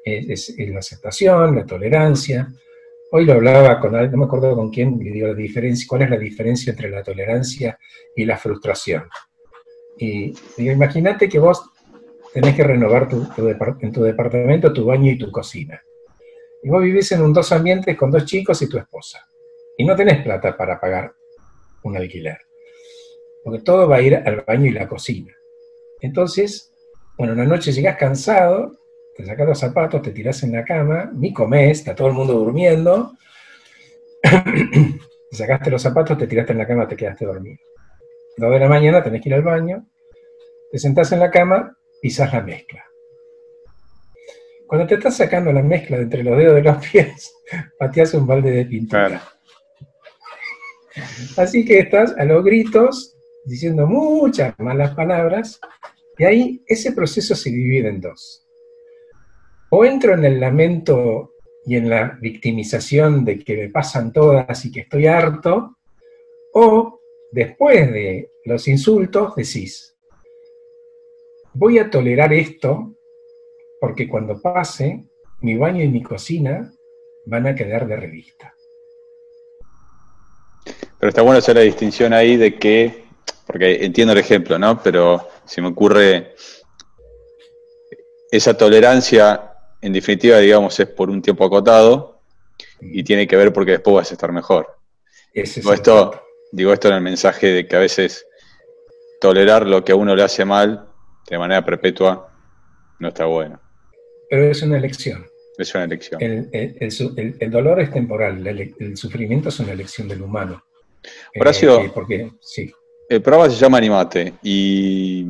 [0.04, 2.46] Es, la aceptación, la tolerancia.
[3.10, 6.10] Hoy lo hablaba con no me acuerdo con quién, le digo la diferencia, cuál es
[6.10, 7.76] la diferencia entre la tolerancia
[8.14, 9.08] y la frustración.
[9.98, 11.70] Y digo, imagínate que vos
[12.32, 13.26] tenés que renovar tu,
[13.80, 15.82] en tu departamento tu baño y tu cocina.
[16.62, 19.26] Y vos vivís en un dos ambientes con dos chicos y tu esposa.
[19.76, 21.12] Y no tenés plata para pagar
[21.82, 22.38] un alquiler.
[23.42, 25.34] Porque todo va a ir al baño y la cocina.
[26.00, 26.69] Entonces,
[27.16, 28.78] bueno, una noche llegás cansado,
[29.16, 32.34] te sacas los zapatos, te tirás en la cama, ni comés, está todo el mundo
[32.34, 33.12] durmiendo.
[34.22, 37.58] te sacaste los zapatos, te tiraste en la cama, te quedaste dormido.
[38.36, 39.86] Dos de la mañana tenés que ir al baño,
[40.70, 42.84] te sentás en la cama, pisás la mezcla.
[44.66, 47.34] Cuando te estás sacando la mezcla de entre los dedos de los pies,
[47.78, 49.20] pateas un balde de pintura.
[51.36, 55.60] Así que estás a los gritos diciendo muchas malas palabras,
[56.20, 58.46] y ahí ese proceso se divide en dos.
[59.70, 61.32] O entro en el lamento
[61.64, 65.78] y en la victimización de que me pasan todas y que estoy harto,
[66.52, 67.00] o
[67.32, 69.96] después de los insultos decís,
[71.54, 72.94] voy a tolerar esto
[73.80, 75.06] porque cuando pase,
[75.40, 76.70] mi baño y mi cocina
[77.24, 78.54] van a quedar de revista.
[80.98, 83.04] Pero está bueno hacer la distinción ahí de que,
[83.50, 84.80] porque entiendo el ejemplo, ¿no?
[84.80, 86.36] Pero si me ocurre
[88.30, 92.22] esa tolerancia, en definitiva, digamos, es por un tiempo acotado
[92.80, 94.68] y tiene que ver porque después vas a estar mejor.
[95.34, 96.22] digo, esto,
[96.52, 98.24] digo esto en el mensaje de que a veces
[99.20, 100.86] tolerar lo que a uno le hace mal
[101.28, 102.32] de manera perpetua
[103.00, 103.60] no está bueno.
[104.28, 105.26] Pero es una elección.
[105.58, 106.20] Es una elección.
[106.22, 110.62] El, dolor es temporal, el, sufrimiento es una elección del humano.
[111.34, 112.72] Horacio, eh, porque, sí.
[113.10, 115.26] El programa se llama Animate y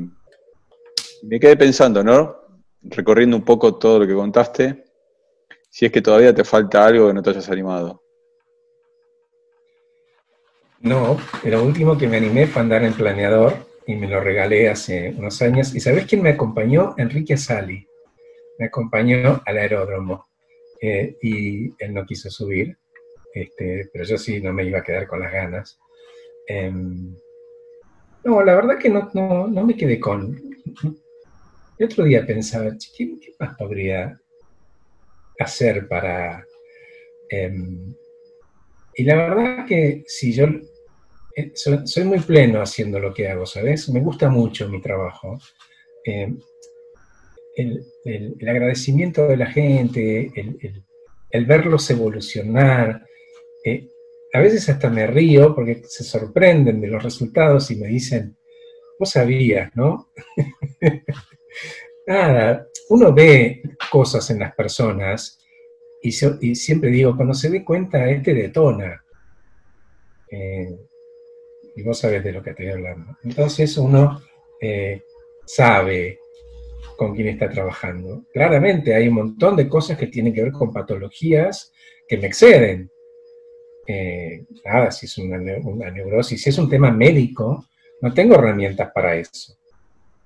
[1.22, 2.36] me quedé pensando, ¿no?
[2.82, 4.84] Recorriendo un poco todo lo que contaste,
[5.70, 8.02] si es que todavía te falta algo que no te hayas animado.
[10.80, 13.54] No, lo último que me animé fue andar en planeador
[13.86, 15.74] y me lo regalé hace unos años.
[15.74, 16.94] ¿Y sabés quién me acompañó?
[16.98, 17.86] Enrique Sali.
[18.58, 20.26] Me acompañó al aeródromo
[20.82, 22.76] eh, y él no quiso subir
[23.32, 25.78] este, pero yo sí no me iba a quedar con las ganas.
[26.46, 27.14] Em,
[28.24, 30.40] no, la verdad que no, me quedé con...
[31.78, 34.20] El otro día pensaba, ¿qué, más podría
[35.38, 36.44] hacer para...
[37.30, 37.94] Em,
[38.94, 40.46] y la verdad que si yo
[41.36, 43.88] eh, soy, muy pleno haciendo lo que hago, ¿sabes?
[43.88, 45.38] Me gusta mucho mi trabajo.
[46.04, 46.38] Em,
[47.56, 50.30] el, agradecimiento de la gente,
[51.30, 53.06] el verlos evolucionar,
[53.64, 53.88] eh,
[54.32, 58.36] a veces hasta me río porque se sorprenden de los resultados y me dicen,
[58.98, 60.12] vos sabías, ¿no?
[62.06, 65.38] Nada, uno ve cosas en las personas
[66.02, 69.04] y, siempre digo, cuando se dé cuenta, este detona.
[70.30, 70.78] Eh,
[71.76, 73.16] y vos sabés de lo que estoy hablando.
[73.22, 74.22] Entonces uno
[74.60, 75.02] eh,
[75.44, 76.20] sabe
[76.96, 78.24] con quién está trabajando.
[78.32, 81.72] Claramente hay un montón de cosas que tienen que ver con patologías
[82.08, 82.90] que me exceden
[83.86, 87.66] eh, nada, si es una, neurosis, si es un tema médico,
[88.00, 89.56] no tengo herramientas para eso.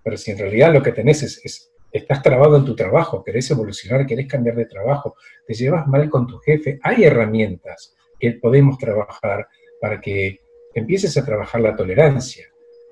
[0.03, 4.07] Pero si en realidad lo que tenés es, estás trabado en tu trabajo, querés evolucionar,
[4.07, 9.49] querés cambiar de trabajo, te llevas mal con tu jefe, hay herramientas que podemos trabajar
[9.81, 10.41] para que
[10.75, 12.47] empieces a trabajar la tolerancia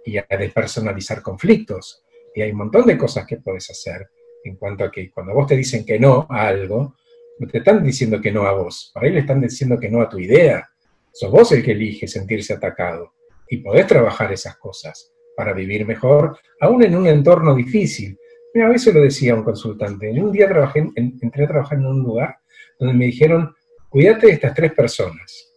[0.04, 2.04] y a despersonalizar conflictos.
[2.34, 4.08] Y hay un montón de cosas que puedes hacer
[4.44, 6.94] en cuanto a que cuando vos te dicen que no a algo,
[7.38, 10.00] no te están diciendo que no a vos, para ahí le están diciendo que no
[10.00, 10.68] a tu idea.
[11.12, 13.12] Sos vos el que elige sentirse atacado.
[13.48, 18.18] Y podés trabajar esas cosas para vivir mejor, aún en un entorno difícil.
[18.54, 20.14] Mira, a veces lo decía un consultante.
[20.14, 22.36] Yo un día trabajé, entré a trabajar en un lugar
[22.78, 23.54] donde me dijeron,
[23.88, 25.52] cuídate de estas tres personas.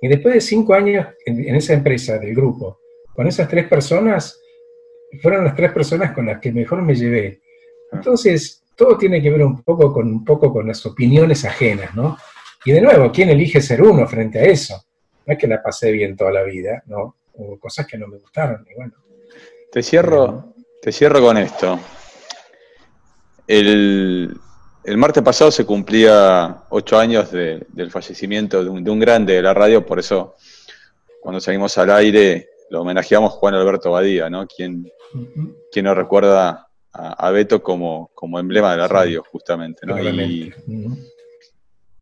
[0.00, 2.80] Y después de cinco años en, esa empresa, del grupo,
[3.14, 4.40] con esas tres personas,
[5.22, 7.40] fueron las tres personas con las que mejor me llevé.
[7.92, 12.16] Entonces, todo tiene que ver un poco con, un poco con las opiniones ajenas, ¿no?
[12.64, 14.84] Y de nuevo, ¿quién elige ser uno frente a eso?
[15.24, 17.16] No es que la pasé bien toda la vida, ¿no?
[17.32, 18.92] Hubo cosas que no me gustaron, y bueno.
[19.72, 21.78] Te cierro, te cierro con esto.
[23.46, 24.38] El,
[24.96, 29.98] martes pasado se cumplía ocho años del fallecimiento de un, grande de la radio, por
[29.98, 30.34] eso
[31.20, 34.46] cuando salimos al aire lo homenajeamos Juan Alberto Badía, ¿no?
[34.46, 34.90] Quien,
[35.70, 36.65] quien nos recuerda
[36.96, 39.86] a, Beto como, como, emblema de la radio, justamente.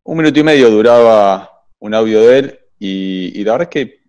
[0.03, 4.05] un minuto y medio duraba un audio de él y, la verdad es que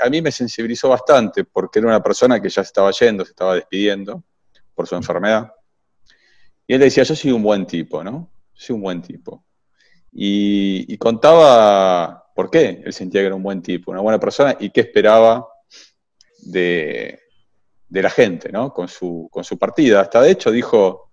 [0.00, 3.30] a mí me sensibilizó bastante porque era una persona que ya se estaba yendo, se
[3.30, 4.22] estaba despidiendo
[4.74, 5.52] por su enfermedad.
[6.66, 8.30] Y él decía, yo soy un buen tipo, ¿no?
[8.54, 9.44] soy un buen tipo.
[10.12, 14.70] Y, contaba por qué él sentía que era un buen tipo, una buena persona y
[14.70, 15.46] qué esperaba
[16.38, 17.18] de,
[17.90, 18.72] la gente, ¿no?
[18.72, 20.00] Con su, con su partida.
[20.00, 21.10] Hasta de hecho dijo,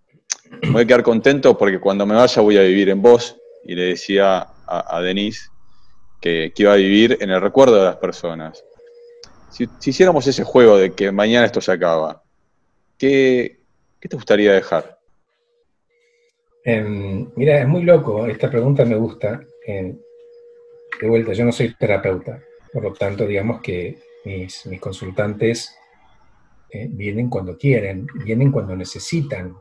[0.61, 3.37] me voy a quedar contento porque cuando me vaya voy a vivir en vos.
[3.63, 5.49] Y le decía a, Denise
[6.19, 8.63] que, iba a vivir en el recuerdo de las personas.
[9.51, 12.23] Si, hiciéramos ese juego de que mañana esto se acaba,
[12.97, 13.59] ¿qué,
[13.99, 14.97] qué te gustaría dejar?
[16.63, 19.41] Em, mira, es muy loco, esta pregunta me gusta.
[19.67, 22.39] de vuelta, yo no soy terapeuta,
[22.71, 25.75] por lo tanto, digamos que mis, consultantes
[26.71, 29.55] eh, vienen cuando quieren, vienen cuando necesitan.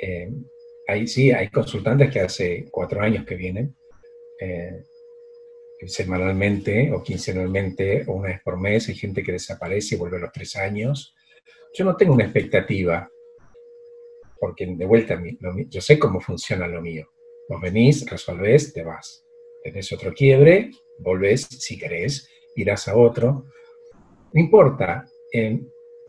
[0.00, 0.44] Em,
[0.88, 3.74] ahí sí, hay consultantes que hace cuatro años que vienen,
[4.40, 4.82] eh,
[5.86, 10.20] semanalmente o quincenalmente o una vez por mes, hay gente que desaparece y vuelve a
[10.20, 11.14] los tres años.
[11.74, 13.10] Yo no tengo una expectativa
[14.44, 15.20] porque de vuelta,
[15.68, 17.08] yo sé cómo funciona lo mío.
[17.48, 19.24] Vos venís, resolvés, te vas.
[19.62, 23.46] Tenés otro quiebre, volvés, si querés, irás a otro.
[24.32, 25.60] No importa, eh,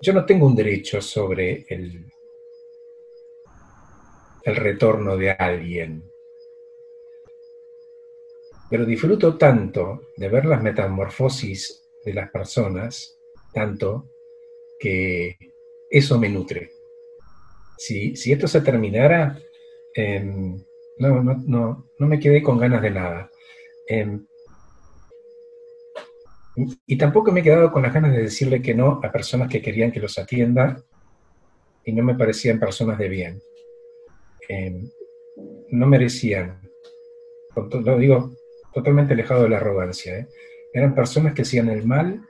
[0.02, 2.06] yo no tengo un derecho sobre el,
[4.44, 6.04] el retorno de alguien.
[8.70, 13.20] Pero disfruto tanto de ver las metamorfosis de las personas,
[13.54, 14.10] tanto
[14.80, 15.38] que
[15.90, 16.76] eso me nutre
[17.78, 19.40] si, esto se terminara,
[19.94, 20.58] em,
[20.98, 23.32] no, no, no, me quedé con ganas de nada.
[23.88, 24.26] Em,
[26.86, 29.62] y tampoco me he quedado con las ganas de decirle que no a personas que
[29.62, 30.82] querían que los atienda
[31.84, 33.42] y no me parecían personas de bien.
[34.48, 34.90] Em,
[35.70, 36.62] no merecían,
[37.56, 38.32] lo digo
[38.74, 40.28] totalmente alejado de la arrogancia, ¿eh?
[40.74, 42.22] eran personas que hacían el mal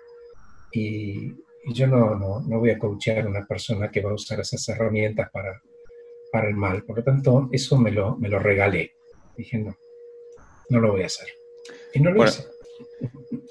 [0.72, 4.16] y, y yo no, no, no, voy a coachear a una persona que va a
[4.16, 5.62] usar esas herramientas para,
[6.32, 6.84] para el mal.
[6.84, 8.96] Por lo tanto, eso me lo, me lo regalé.
[9.36, 9.76] Dije, no,
[10.70, 11.28] no lo voy a hacer.
[11.94, 12.46] Y no lo hice.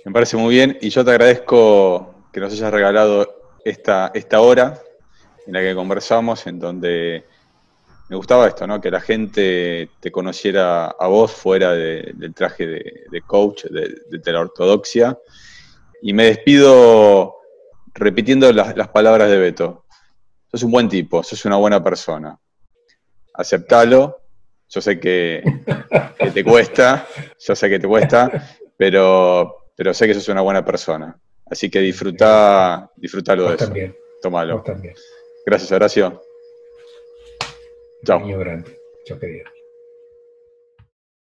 [0.05, 4.79] Me parece muy bien y yo te agradezco que nos hayas regalado esta, esta hora
[5.47, 7.25] en la que conversamos, en donde
[8.09, 8.81] me gustaba esto, ¿no?
[8.81, 15.19] Que la gente te conociera a vos fuera del traje de, coach, de, la ortodoxia.
[16.03, 17.37] Y me despido
[17.95, 19.87] repitiendo las, palabras de Beto.
[20.51, 22.39] Sos un buen tipo, sos una buena persona.
[23.33, 24.21] Aceptalo.
[24.69, 25.43] Yo sé que,
[26.33, 27.07] te cuesta,
[27.39, 28.31] yo sé que te cuesta,
[28.77, 31.19] pero, pero sé que sos una buena persona.
[31.47, 33.65] Así que disfruta, disfrútalo de eso.
[33.65, 33.97] También.
[34.23, 34.65] Tómalo.
[35.45, 36.23] Gracias, Horacio.
[38.05, 38.21] Chao.
[39.05, 39.54] Chao, querido.